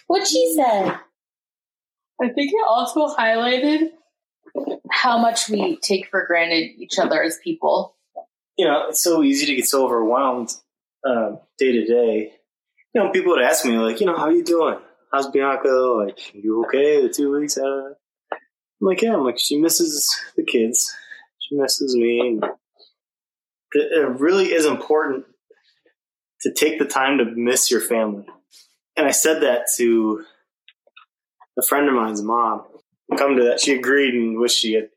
What 0.07 0.25
she 0.25 0.53
said. 0.55 0.97
I 2.19 2.29
think 2.29 2.51
it 2.53 2.65
also 2.67 3.13
highlighted 3.13 3.89
how 4.89 5.17
much 5.17 5.49
we 5.49 5.77
take 5.77 6.07
for 6.09 6.25
granted 6.25 6.71
each 6.79 6.97
other 6.97 7.21
as 7.21 7.37
people. 7.43 7.95
You 8.57 8.65
know, 8.65 8.87
it's 8.89 9.03
so 9.03 9.21
easy 9.21 9.45
to 9.45 9.55
get 9.55 9.65
so 9.65 9.85
overwhelmed 9.85 10.49
uh, 11.07 11.35
day 11.59 11.73
to 11.73 11.85
day. 11.85 12.33
You 12.93 13.03
know, 13.03 13.11
people 13.11 13.33
would 13.33 13.43
ask 13.43 13.65
me, 13.65 13.77
like, 13.77 13.99
you 13.99 14.07
know, 14.07 14.15
how 14.15 14.29
you 14.29 14.43
doing? 14.43 14.79
How's 15.11 15.29
Bianca? 15.29 15.67
Like, 15.67 16.33
you 16.33 16.65
okay? 16.65 17.01
The 17.01 17.09
two 17.09 17.37
weeks 17.37 17.57
out 17.57 17.67
of 17.67 17.91
it? 17.91 17.97
I'm 18.81 18.87
like, 18.87 19.01
yeah. 19.01 19.13
I'm 19.13 19.23
like, 19.23 19.39
she 19.39 19.57
misses 19.57 20.07
the 20.35 20.43
kids. 20.43 20.93
She 21.39 21.55
misses 21.55 21.95
me. 21.95 22.39
It 23.73 24.19
really 24.19 24.53
is 24.53 24.65
important 24.65 25.25
to 26.41 26.53
take 26.53 26.79
the 26.79 26.85
time 26.85 27.17
to 27.17 27.25
miss 27.25 27.71
your 27.71 27.81
family. 27.81 28.25
And 28.95 29.07
I 29.07 29.11
said 29.11 29.41
that 29.41 29.65
to 29.77 30.23
a 31.57 31.61
friend 31.63 31.87
of 31.87 31.95
mine's 31.95 32.21
mom. 32.21 32.63
Come 33.17 33.35
to 33.37 33.43
that, 33.45 33.59
she 33.59 33.73
agreed 33.73 34.13
and 34.13 34.37
wished 34.39 34.59
she 34.59 34.73
had 34.73 34.89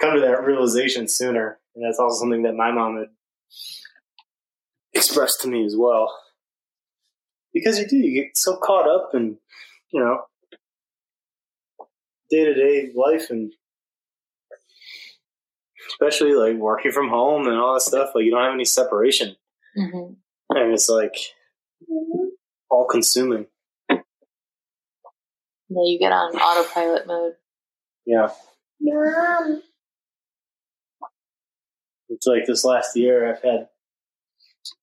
come 0.00 0.14
to 0.14 0.20
that 0.20 0.44
realization 0.44 1.08
sooner. 1.08 1.58
And 1.74 1.84
that's 1.84 1.98
also 1.98 2.20
something 2.20 2.42
that 2.42 2.54
my 2.54 2.70
mom 2.70 2.98
had 2.98 3.08
expressed 4.94 5.40
to 5.42 5.48
me 5.48 5.64
as 5.64 5.74
well. 5.76 6.12
Because 7.52 7.78
you 7.78 7.86
do, 7.86 7.96
you 7.96 8.22
get 8.22 8.36
so 8.36 8.56
caught 8.56 8.88
up 8.88 9.10
in, 9.14 9.38
you 9.92 10.00
know, 10.00 10.20
day 12.30 12.44
to 12.44 12.54
day 12.54 12.92
life 12.94 13.30
and 13.30 13.52
especially 15.90 16.34
like 16.34 16.56
working 16.56 16.92
from 16.92 17.08
home 17.08 17.46
and 17.46 17.56
all 17.56 17.74
that 17.74 17.80
stuff. 17.80 18.10
Like 18.14 18.24
you 18.24 18.30
don't 18.30 18.42
have 18.42 18.54
any 18.54 18.64
separation. 18.64 19.36
Mm-hmm. 19.76 20.14
And 20.50 20.72
it's 20.72 20.88
like 20.88 21.14
all 22.70 22.86
consuming. 22.86 23.46
Yeah, 23.88 23.98
you 25.68 25.98
get 25.98 26.12
on 26.12 26.34
autopilot 26.36 27.06
mode. 27.06 27.32
Yeah. 28.04 28.28
Mom. 28.80 29.62
It's 32.08 32.26
like 32.26 32.46
this 32.46 32.64
last 32.64 32.96
year 32.96 33.28
I've 33.28 33.42
had, 33.42 33.68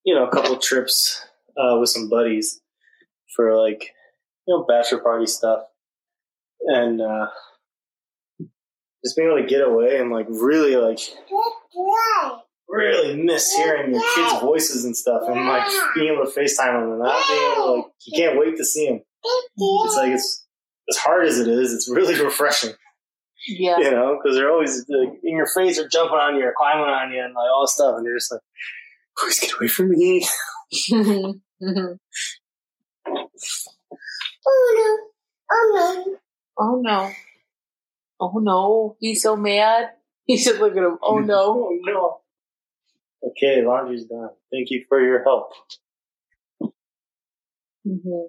you 0.03 0.13
know, 0.13 0.27
a 0.27 0.31
couple 0.31 0.57
trips 0.57 1.25
uh, 1.57 1.77
with 1.79 1.89
some 1.89 2.09
buddies 2.09 2.59
for 3.33 3.55
like, 3.55 3.93
you 4.45 4.53
know, 4.53 4.65
bachelor 4.65 4.99
party 4.99 5.25
stuff. 5.25 5.63
And 6.67 7.01
uh, 7.01 7.27
just 9.03 9.15
being 9.17 9.27
able 9.29 9.41
to 9.41 9.47
get 9.47 9.61
away 9.61 9.97
and 9.99 10.11
like 10.11 10.27
really 10.29 10.75
like 10.77 10.99
really 12.69 13.21
miss 13.21 13.51
hearing 13.53 13.93
your 13.93 14.01
kids' 14.15 14.39
voices 14.41 14.85
and 14.85 14.95
stuff 14.95 15.23
and 15.27 15.45
like 15.47 15.67
being 15.95 16.13
able 16.13 16.25
to 16.25 16.31
FaceTime 16.31 16.73
them 16.81 16.91
and 16.91 16.99
not 16.99 17.21
being 17.27 17.51
able 17.51 17.55
to 17.65 17.71
like 17.73 17.85
you 18.05 18.17
can't 18.21 18.39
wait 18.39 18.55
to 18.57 18.63
see 18.65 18.87
them. 18.87 19.01
It's 19.57 19.95
like 19.97 20.11
it's 20.11 20.45
as 20.89 20.97
hard 20.97 21.25
as 21.27 21.39
it 21.39 21.47
is, 21.47 21.73
it's 21.73 21.89
really 21.91 22.15
refreshing, 22.23 22.73
Yeah. 23.47 23.77
you 23.79 23.91
know, 23.91 24.17
because 24.21 24.35
they're 24.37 24.51
always 24.51 24.85
like, 24.89 25.13
in 25.23 25.35
your 25.37 25.47
face 25.55 25.79
or 25.79 25.87
jumping 25.87 26.17
on 26.17 26.35
you 26.37 26.45
or 26.45 26.53
climbing 26.57 26.85
on 26.85 27.11
you 27.11 27.21
and 27.23 27.33
like 27.33 27.49
all 27.53 27.63
this 27.63 27.73
stuff, 27.73 27.95
and 27.97 28.05
you're 28.05 28.17
just 28.17 28.31
like, 28.31 28.41
please 29.17 29.39
get 29.39 29.53
away 29.55 29.67
from 29.67 29.89
me. 29.89 30.25
Mhm. 30.91 31.99
Oh 34.45 34.73
no. 34.75 35.12
Oh 36.63 36.79
no. 36.81 37.11
Oh 38.21 38.39
no. 38.39 38.95
He's 39.01 39.21
so 39.21 39.35
mad. 39.35 39.89
He 40.25 40.37
should 40.37 40.59
look 40.59 40.71
at 40.71 40.77
him. 40.77 40.97
Oh 41.01 41.19
no. 41.19 41.69
Oh 41.73 41.77
no. 41.81 43.29
Okay, 43.29 43.65
laundry's 43.65 44.05
done. 44.05 44.29
Thank 44.51 44.69
you 44.69 44.85
for 44.87 45.01
your 45.01 45.23
help. 45.23 45.51
Mm-hmm. 47.85 48.27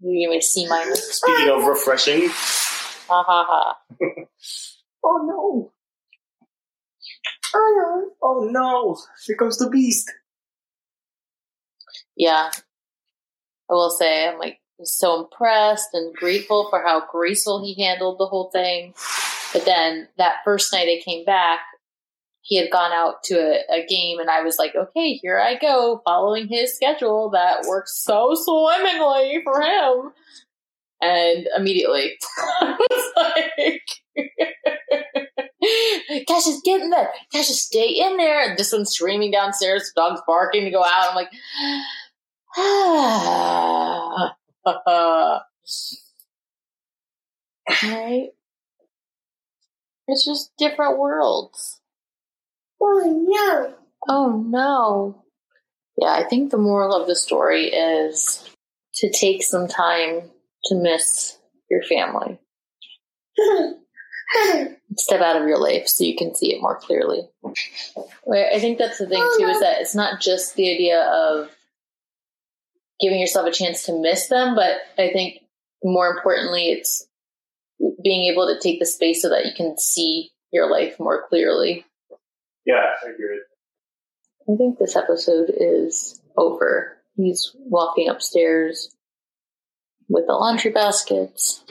You 0.00 0.20
give 0.20 0.30
me 0.30 0.40
C 0.40 0.66
minus. 0.68 1.18
Speaking 1.18 1.50
of 1.50 1.64
refreshing. 1.64 2.28
Ha 2.28 3.22
ha 3.26 3.44
ha. 3.48 3.76
Oh 5.04 5.18
no. 5.22 5.72
Oh 7.54 7.72
no. 7.76 8.10
Oh 8.22 8.48
no. 8.50 8.96
Here 9.24 9.36
comes 9.36 9.58
the 9.58 9.70
beast. 9.70 10.10
Yeah. 12.16 12.50
I 13.70 13.72
will 13.72 13.90
say, 13.90 14.28
I'm 14.28 14.38
like 14.38 14.60
so 14.82 15.22
impressed 15.22 15.90
and 15.92 16.14
grateful 16.14 16.68
for 16.70 16.82
how 16.82 17.04
graceful 17.10 17.64
he 17.64 17.82
handled 17.82 18.18
the 18.18 18.26
whole 18.26 18.50
thing. 18.50 18.94
But 19.52 19.64
then 19.64 20.08
that 20.18 20.38
first 20.44 20.72
night 20.72 20.88
I 20.88 21.00
came 21.04 21.24
back, 21.24 21.60
he 22.40 22.56
had 22.56 22.70
gone 22.70 22.92
out 22.92 23.22
to 23.24 23.36
a, 23.36 23.62
a 23.72 23.86
game, 23.86 24.18
and 24.18 24.28
I 24.28 24.42
was 24.42 24.58
like, 24.58 24.74
okay, 24.74 25.14
here 25.14 25.38
I 25.38 25.58
go, 25.58 26.02
following 26.04 26.48
his 26.48 26.74
schedule 26.74 27.30
that 27.30 27.64
works 27.66 28.02
so 28.02 28.32
swimmingly 28.34 29.40
for 29.44 29.62
him. 29.62 30.12
And 31.00 31.48
immediately, 31.56 32.12
I 32.60 32.76
was 32.78 33.12
like, 34.16 34.16
Cassius, 36.28 36.60
get 36.64 36.82
in 36.82 36.90
there. 36.90 37.10
Cassius, 37.32 37.62
stay 37.62 37.88
in 37.88 38.16
there. 38.16 38.48
And 38.48 38.58
this 38.58 38.72
one's 38.72 38.90
screaming 38.90 39.30
downstairs. 39.30 39.92
The 39.94 40.00
dog's 40.00 40.22
barking 40.26 40.64
to 40.64 40.70
go 40.70 40.84
out. 40.84 41.10
I'm 41.10 41.14
like, 41.14 41.30
ah. 42.56 44.34
right? 47.82 48.28
It's 50.06 50.24
just 50.24 50.56
different 50.58 50.98
worlds. 50.98 51.80
Oh 52.80 53.24
no. 53.26 53.74
Oh 54.08 54.44
no. 54.46 55.24
Yeah, 55.96 56.12
I 56.12 56.24
think 56.24 56.50
the 56.50 56.58
moral 56.58 56.94
of 56.94 57.06
the 57.06 57.16
story 57.16 57.66
is 57.66 58.48
to 58.96 59.10
take 59.10 59.42
some 59.42 59.68
time 59.68 60.30
to 60.66 60.74
miss 60.74 61.38
your 61.70 61.82
family. 61.82 62.38
Step 64.96 65.20
out 65.20 65.40
of 65.40 65.46
your 65.46 65.58
life 65.58 65.86
so 65.86 66.04
you 66.04 66.16
can 66.16 66.34
see 66.34 66.54
it 66.54 66.60
more 66.60 66.76
clearly. 66.76 67.28
I 67.46 68.58
think 68.58 68.78
that's 68.78 68.98
the 68.98 69.06
thing 69.06 69.22
oh, 69.22 69.36
too, 69.38 69.46
is 69.46 69.60
that 69.60 69.80
it's 69.80 69.94
not 69.94 70.20
just 70.20 70.56
the 70.56 70.72
idea 70.72 71.02
of 71.02 71.50
giving 73.00 73.20
yourself 73.20 73.46
a 73.46 73.52
chance 73.52 73.84
to 73.84 74.00
miss 74.00 74.28
them, 74.28 74.54
but 74.54 74.78
I 74.98 75.12
think 75.12 75.40
more 75.82 76.08
importantly, 76.08 76.70
it's 76.70 77.06
being 78.02 78.30
able 78.32 78.46
to 78.46 78.60
take 78.60 78.80
the 78.80 78.86
space 78.86 79.22
so 79.22 79.28
that 79.30 79.44
you 79.46 79.52
can 79.56 79.76
see 79.78 80.30
your 80.52 80.70
life 80.70 80.98
more 80.98 81.26
clearly. 81.28 81.84
Yeah, 82.64 82.82
I 83.04 83.10
agree. 83.10 83.40
I 84.48 84.56
think 84.56 84.78
this 84.78 84.96
episode 84.96 85.52
is 85.54 86.20
over. 86.36 86.96
He's 87.16 87.52
walking 87.54 88.08
upstairs 88.08 88.94
with 90.08 90.26
the 90.26 90.32
laundry 90.32 90.70
baskets. 90.70 91.64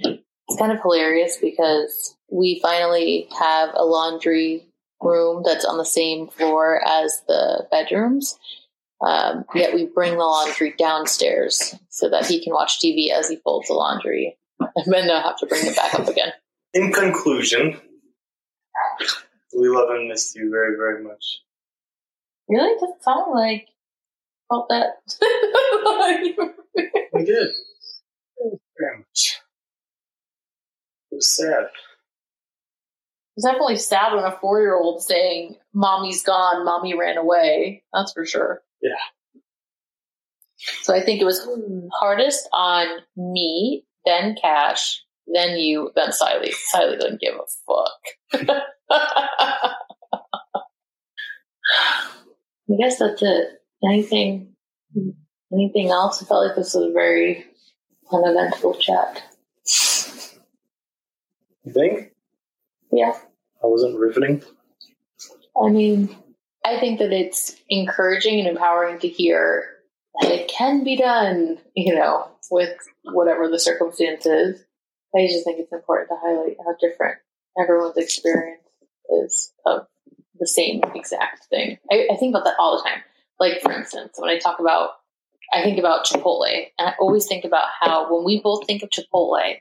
It's 0.00 0.58
kind 0.58 0.72
of 0.72 0.80
hilarious 0.80 1.38
because 1.40 2.16
we 2.30 2.60
finally 2.62 3.28
have 3.38 3.70
a 3.74 3.84
laundry 3.84 4.66
room 5.00 5.42
that's 5.44 5.64
on 5.64 5.78
the 5.78 5.84
same 5.84 6.28
floor 6.28 6.80
as 6.86 7.22
the 7.26 7.66
bedrooms. 7.70 8.38
Um, 9.06 9.44
yet 9.54 9.74
we 9.74 9.86
bring 9.86 10.18
the 10.18 10.24
laundry 10.24 10.74
downstairs 10.76 11.74
so 11.88 12.10
that 12.10 12.26
he 12.26 12.42
can 12.42 12.52
watch 12.52 12.80
TV 12.80 13.10
as 13.10 13.28
he 13.28 13.36
folds 13.36 13.68
the 13.68 13.74
laundry 13.74 14.36
and 14.58 14.92
then 14.92 15.06
not 15.06 15.24
have 15.24 15.38
to 15.38 15.46
bring 15.46 15.66
it 15.66 15.76
back 15.76 15.94
up 15.98 16.06
again. 16.06 16.32
In 16.74 16.92
conclusion, 16.92 17.80
we 19.58 19.68
love 19.68 19.88
and 19.90 20.08
miss 20.08 20.34
you 20.34 20.50
very, 20.50 20.76
very 20.76 21.02
much. 21.02 21.40
Really? 22.48 22.74
Doesn't 22.80 23.02
sound 23.02 23.32
like 23.34 23.68
felt 24.48 24.68
that. 24.68 24.96
We 27.12 27.24
did. 27.24 27.48
Very 28.78 28.98
much. 28.98 29.40
It 31.10 31.16
was 31.16 31.36
sad. 31.36 31.66
It's 33.36 33.44
definitely 33.44 33.76
sad 33.76 34.14
when 34.14 34.24
a 34.24 34.38
four 34.40 34.60
year 34.60 34.76
old 34.76 35.02
saying, 35.02 35.56
Mommy's 35.74 36.22
gone, 36.22 36.64
mommy 36.64 36.96
ran 36.96 37.18
away. 37.18 37.82
That's 37.92 38.12
for 38.12 38.24
sure. 38.24 38.62
Yeah. 38.82 38.94
So 40.82 40.94
I 40.94 41.02
think 41.02 41.20
it 41.20 41.24
was 41.24 41.42
hmm. 41.44 41.86
hardest 41.92 42.48
on 42.52 42.86
me, 43.16 43.84
then 44.04 44.36
Cash, 44.40 45.02
then 45.26 45.56
you, 45.56 45.90
then 45.94 46.10
Siley. 46.10 46.52
Siley 46.74 46.98
didn't 46.98 47.20
give 47.20 47.34
a 47.34 47.46
fuck. 47.66 48.62
I 52.70 52.76
guess 52.78 52.98
that's 52.98 53.22
it. 53.22 53.62
Anything 53.82 54.54
anything 55.52 55.88
else? 55.88 56.22
I 56.22 56.26
felt 56.26 56.46
like 56.46 56.56
this 56.56 56.74
was 56.74 56.90
a 56.90 56.92
very 56.92 57.44
uneventful 58.12 58.74
chat. 58.74 59.22
You 61.64 61.72
think? 61.72 62.12
Yeah. 62.92 63.12
I 63.62 63.66
wasn't 63.66 63.98
riveting? 63.98 64.42
I 65.60 65.68
mean, 65.68 66.16
I 66.70 66.78
think 66.78 67.00
that 67.00 67.12
it's 67.12 67.56
encouraging 67.68 68.38
and 68.38 68.48
empowering 68.48 69.00
to 69.00 69.08
hear 69.08 69.64
that 70.20 70.30
it 70.30 70.48
can 70.48 70.84
be 70.84 70.96
done, 70.96 71.58
you 71.74 71.94
know, 71.94 72.28
with 72.50 72.76
whatever 73.02 73.48
the 73.48 73.58
circumstances. 73.58 74.62
I 75.14 75.26
just 75.26 75.44
think 75.44 75.58
it's 75.58 75.72
important 75.72 76.10
to 76.10 76.16
highlight 76.20 76.56
how 76.64 76.76
different 76.80 77.18
everyone's 77.60 77.96
experience 77.96 78.62
is 79.24 79.52
of 79.66 79.86
the 80.38 80.46
same 80.46 80.80
exact 80.94 81.46
thing. 81.50 81.78
I, 81.90 82.06
I 82.12 82.16
think 82.16 82.34
about 82.34 82.44
that 82.44 82.54
all 82.60 82.76
the 82.76 82.88
time. 82.88 83.02
Like, 83.40 83.60
for 83.62 83.72
instance, 83.72 84.12
when 84.16 84.30
I 84.30 84.38
talk 84.38 84.60
about, 84.60 84.90
I 85.52 85.62
think 85.64 85.78
about 85.78 86.06
Chipotle, 86.06 86.46
and 86.78 86.88
I 86.88 86.94
always 87.00 87.26
think 87.26 87.44
about 87.44 87.66
how 87.80 88.14
when 88.14 88.24
we 88.24 88.40
both 88.40 88.66
think 88.66 88.84
of 88.84 88.90
Chipotle, 88.90 89.56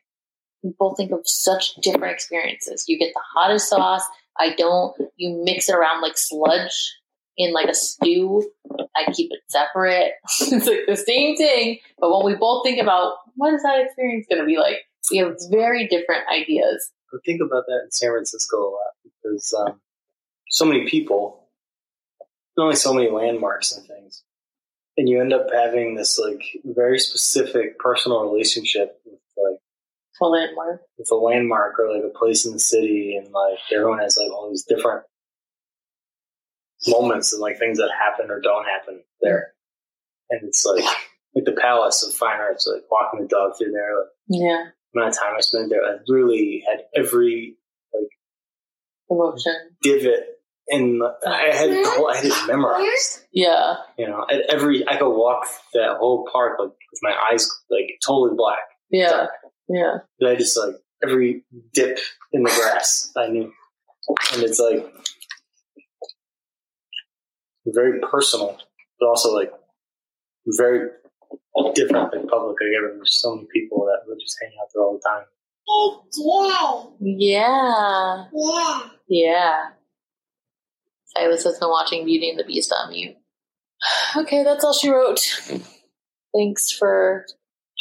we 0.61 0.73
both 0.77 0.97
think 0.97 1.11
of 1.11 1.21
such 1.25 1.73
different 1.81 2.13
experiences. 2.13 2.85
You 2.87 2.99
get 2.99 3.13
the 3.15 3.21
hottest 3.33 3.69
sauce. 3.69 4.03
I 4.37 4.53
don't. 4.53 4.95
You 5.15 5.41
mix 5.43 5.69
it 5.69 5.75
around 5.75 6.01
like 6.01 6.13
sludge 6.15 6.98
in 7.39 7.53
like 7.53 7.69
a 7.69 7.73
stew. 7.73 8.51
I 8.95 9.11
keep 9.13 9.31
it 9.31 9.39
separate. 9.47 10.11
it's 10.41 10.67
like 10.67 10.81
the 10.87 10.95
same 10.95 11.35
thing. 11.37 11.79
But 11.97 12.11
when 12.11 12.25
we 12.25 12.35
both 12.35 12.63
think 12.63 12.79
about 12.79 13.13
what 13.35 13.53
is 13.53 13.63
that 13.63 13.79
experience 13.79 14.27
going 14.29 14.41
to 14.41 14.45
be 14.45 14.57
like, 14.57 14.75
we 15.09 15.17
have 15.17 15.37
very 15.49 15.87
different 15.87 16.23
ideas. 16.29 16.91
I 17.11 17.17
think 17.25 17.41
about 17.41 17.63
that 17.67 17.81
in 17.85 17.91
San 17.91 18.11
Francisco 18.11 18.57
a 18.57 18.69
lot 18.69 18.91
because 19.03 19.55
um, 19.57 19.79
so 20.49 20.65
many 20.65 20.87
people, 20.87 21.47
only 22.57 22.75
so 22.75 22.93
many 22.93 23.09
landmarks 23.09 23.71
and 23.71 23.87
things, 23.87 24.21
and 24.97 25.07
you 25.07 25.21
end 25.21 25.33
up 25.33 25.47
having 25.51 25.95
this 25.95 26.19
like 26.19 26.43
very 26.65 26.99
specific 26.99 27.79
personal 27.79 28.29
relationship 28.29 28.99
with 29.05 29.19
like 29.37 29.59
A 30.21 30.25
landmark. 30.27 30.81
with 30.97 31.09
a 31.09 31.15
landmark 31.15 31.79
or 31.79 31.91
like 31.91 32.03
a 32.03 32.15
place 32.15 32.45
in 32.45 32.51
the 32.51 32.59
city, 32.59 33.15
and 33.15 33.31
like 33.31 33.59
everyone 33.73 33.99
has 33.99 34.17
like 34.17 34.29
all 34.29 34.49
these 34.49 34.65
different 34.65 35.03
moments 36.87 37.33
and 37.33 37.41
like 37.41 37.57
things 37.59 37.77
that 37.77 37.89
happen 37.97 38.29
or 38.31 38.39
don't 38.41 38.65
happen 38.65 39.01
there, 39.21 39.53
and 40.29 40.41
it's 40.47 40.65
like 40.65 40.83
like 41.35 41.45
the 41.45 41.59
Palace 41.59 42.03
of 42.07 42.13
Fine 42.15 42.39
Arts, 42.39 42.67
like 42.71 42.83
walking 42.89 43.21
the 43.21 43.27
dog 43.27 43.53
through 43.57 43.71
there, 43.71 43.97
like 43.97 44.07
Yeah. 44.27 44.65
amount 44.95 45.13
of 45.15 45.19
time 45.19 45.33
I 45.37 45.41
spent 45.41 45.69
there, 45.69 45.83
I 45.83 45.97
really 46.07 46.63
had 46.67 46.85
every 46.95 47.57
like 47.93 48.09
Emotion. 49.09 49.53
divot 49.83 50.25
in 50.67 50.99
the, 50.99 51.15
I 51.27 51.55
had 51.55 51.69
the 51.71 51.83
whole, 51.87 52.09
I 52.11 52.17
had 52.17 52.25
it 52.25 52.47
memorized. 52.47 53.25
Yeah. 53.31 53.75
You 53.97 54.07
know, 54.07 54.25
at 54.29 54.41
every 54.53 54.87
I 54.87 54.97
could 54.97 55.09
walk 55.09 55.45
that 55.73 55.97
whole 55.97 56.27
park 56.31 56.59
like 56.59 56.69
with 56.69 56.99
my 57.01 57.15
eyes 57.31 57.49
like 57.69 57.89
totally 58.05 58.35
black. 58.35 58.59
Yeah. 58.91 59.27
Yeah. 59.67 59.97
But 60.19 60.29
I 60.29 60.35
just 60.35 60.57
like 60.57 60.75
every 61.03 61.43
dip 61.73 61.99
in 62.33 62.43
the 62.43 62.49
grass 62.51 63.11
I 63.17 63.27
knew, 63.29 63.51
and 64.33 64.43
it's 64.43 64.59
like 64.59 64.85
very 67.67 67.99
personal, 67.99 68.57
but 68.99 69.07
also 69.07 69.33
like 69.33 69.51
very 70.57 70.89
different 71.75 72.11
than 72.11 72.27
public. 72.27 72.57
I 72.61 72.81
Like 72.83 72.95
there's 72.95 73.19
so 73.21 73.35
many 73.35 73.47
people 73.53 73.85
that 73.85 74.07
would 74.07 74.19
just 74.19 74.37
hang 74.41 74.51
out 74.61 74.69
there 74.73 74.83
all 74.83 74.93
the 74.93 75.09
time. 75.09 75.25
Oh, 75.71 76.95
yeah. 76.99 78.25
Yeah. 78.33 78.89
Yeah. 79.07 79.69
Silas 81.05 81.43
has 81.43 81.59
been 81.59 81.69
watching 81.69 82.05
Beauty 82.05 82.29
and 82.29 82.39
the 82.39 82.43
Beast 82.43 82.73
on 82.73 82.89
mute. 82.91 83.15
Okay, 84.17 84.43
that's 84.43 84.63
all 84.63 84.73
she 84.73 84.89
wrote. 84.89 85.19
Thanks 86.35 86.71
for 86.71 87.25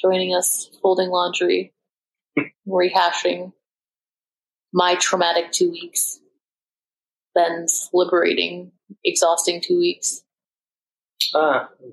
joining 0.00 0.34
us, 0.34 0.70
folding 0.82 1.08
laundry, 1.08 1.72
rehashing 2.68 3.52
my 4.72 4.94
traumatic 4.96 5.52
two 5.52 5.70
weeks, 5.70 6.20
Ben's 7.34 7.88
liberating, 7.92 8.72
exhausting 9.04 9.60
two 9.60 9.78
weeks. 9.78 10.22
Ah, 11.34 11.68
we're 11.80 11.90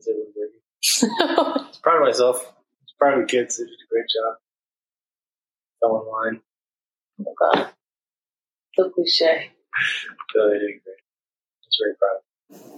Proud 1.82 1.98
of 1.98 2.02
myself. 2.04 2.54
Proud 3.00 3.20
of 3.20 3.28
the 3.28 3.32
kids. 3.32 3.58
They 3.58 3.64
did 3.66 3.74
a 3.74 3.90
great 3.90 4.06
job. 4.06 4.36
Fell 5.82 6.02
in 6.02 6.08
line. 6.12 6.42
Oh 7.22 7.34
god. 7.40 7.70
So 8.76 8.90
cliche. 8.92 9.52
So 10.34 10.50
they 10.50 10.60
did 10.60 10.80
great. 10.84 11.02
I 11.02 11.66
was 11.66 11.80
very 11.82 11.96
proud. 12.00 12.20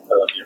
I 0.10 0.16
love 0.16 0.30
you. 0.36 0.46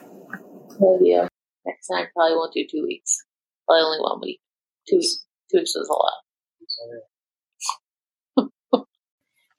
Love 0.80 1.02
you. 1.02 1.28
Next 1.66 1.88
time 1.88 2.08
probably 2.14 2.36
won't 2.36 2.54
do 2.54 2.66
two 2.70 2.84
weeks. 2.84 3.24
Probably 3.68 3.84
only 3.84 4.02
one 4.02 4.20
week. 4.22 4.42
Two 4.90 4.98
weeks 4.98 5.26
two 5.52 5.60
weeks 5.60 5.76
was 5.76 5.88
a 5.88 5.94
lot. 5.94 7.11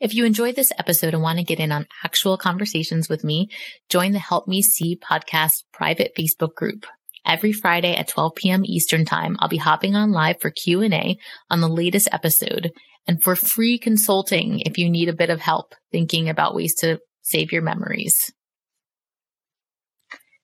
If 0.02 0.14
you 0.14 0.24
enjoyed 0.24 0.56
this 0.56 0.72
episode 0.80 1.14
and 1.14 1.22
want 1.22 1.38
to 1.38 1.44
get 1.44 1.60
in 1.60 1.70
on 1.70 1.86
actual 2.02 2.36
conversations 2.36 3.08
with 3.08 3.22
me, 3.22 3.48
join 3.88 4.10
the 4.10 4.18
Help 4.18 4.48
Me 4.48 4.60
See 4.60 4.96
podcast 4.96 5.62
private 5.72 6.12
Facebook 6.18 6.56
group. 6.56 6.86
Every 7.24 7.52
Friday 7.52 7.94
at 7.94 8.08
12 8.08 8.34
p.m. 8.34 8.64
Eastern 8.64 9.04
time, 9.04 9.36
I'll 9.38 9.48
be 9.48 9.58
hopping 9.58 9.94
on 9.94 10.10
live 10.10 10.40
for 10.40 10.50
Q&A 10.50 11.16
on 11.50 11.60
the 11.60 11.68
latest 11.68 12.08
episode 12.10 12.72
and 13.06 13.22
for 13.22 13.36
free 13.36 13.78
consulting 13.78 14.58
if 14.58 14.76
you 14.76 14.90
need 14.90 15.08
a 15.08 15.14
bit 15.14 15.30
of 15.30 15.40
help 15.40 15.72
thinking 15.92 16.28
about 16.28 16.56
ways 16.56 16.74
to 16.80 16.98
save 17.20 17.52
your 17.52 17.62
memories. 17.62 18.32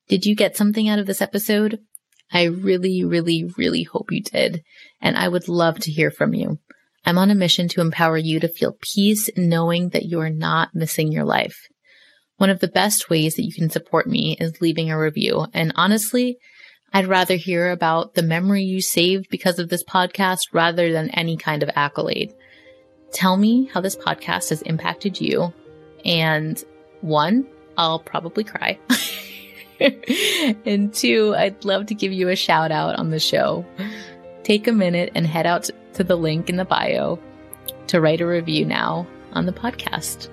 Did 0.07 0.25
you 0.25 0.37
get 0.37 0.57
something 0.57 0.89
out 0.89 1.01
of 1.01 1.07
this 1.07 1.21
episode? 1.21 1.81
I 2.33 2.45
really, 2.45 3.03
really, 3.03 3.51
really 3.59 3.83
hope 3.83 4.13
you 4.13 4.23
did. 4.23 4.63
And 5.01 5.17
I 5.19 5.27
would 5.27 5.49
love 5.49 5.81
to 5.81 5.91
hear 5.91 6.13
from 6.13 6.33
you. 6.33 6.61
I'm 7.09 7.17
on 7.17 7.31
a 7.31 7.35
mission 7.35 7.69
to 7.69 7.81
empower 7.81 8.19
you 8.19 8.39
to 8.41 8.49
feel 8.49 8.77
peace 8.83 9.31
knowing 9.35 9.89
that 9.91 10.05
you 10.05 10.21
are 10.21 10.29
not 10.29 10.75
missing 10.75 11.11
your 11.11 11.25
life. 11.25 11.57
One 12.37 12.51
of 12.51 12.61
the 12.61 12.69
best 12.69 13.09
ways 13.09 13.37
that 13.37 13.47
you 13.47 13.53
can 13.55 13.71
support 13.71 14.07
me 14.07 14.37
is 14.39 14.61
leaving 14.61 14.91
a 14.91 15.01
review. 15.01 15.47
And 15.55 15.73
honestly, 15.75 16.37
I'd 16.93 17.07
rather 17.07 17.35
hear 17.35 17.71
about 17.71 18.13
the 18.13 18.23
memory 18.23 18.65
you 18.65 18.83
saved 18.83 19.31
because 19.31 19.59
of 19.59 19.71
this 19.71 19.83
podcast 19.83 20.41
rather 20.53 20.93
than 20.93 21.09
any 21.13 21.39
kind 21.39 21.63
of 21.63 21.71
accolade. 21.75 22.35
Tell 23.11 23.39
me 23.39 23.71
how 23.73 23.81
this 23.81 23.97
podcast 23.97 24.51
has 24.51 24.61
impacted 24.61 25.19
you. 25.19 25.55
And 26.05 26.63
one, 27.01 27.47
I'll 27.79 28.01
probably 28.01 28.45
cry. 28.45 28.79
and 29.81 30.93
two, 30.93 31.35
I'd 31.35 31.65
love 31.65 31.87
to 31.87 31.95
give 31.95 32.13
you 32.13 32.29
a 32.29 32.37
shout 32.37 32.71
out 32.71 32.99
on 32.99 33.09
the 33.09 33.19
show. 33.19 33.65
Take 34.49 34.67
a 34.67 34.73
minute 34.73 35.13
and 35.15 35.27
head 35.27 35.45
out 35.45 35.69
to 35.93 36.03
the 36.03 36.17
link 36.17 36.49
in 36.49 36.57
the 36.57 36.65
bio 36.65 37.19
to 37.89 38.01
write 38.01 38.23
a 38.23 38.27
review 38.27 38.65
now 38.65 39.07
on 39.33 39.45
the 39.45 39.53
podcast. 39.53 40.31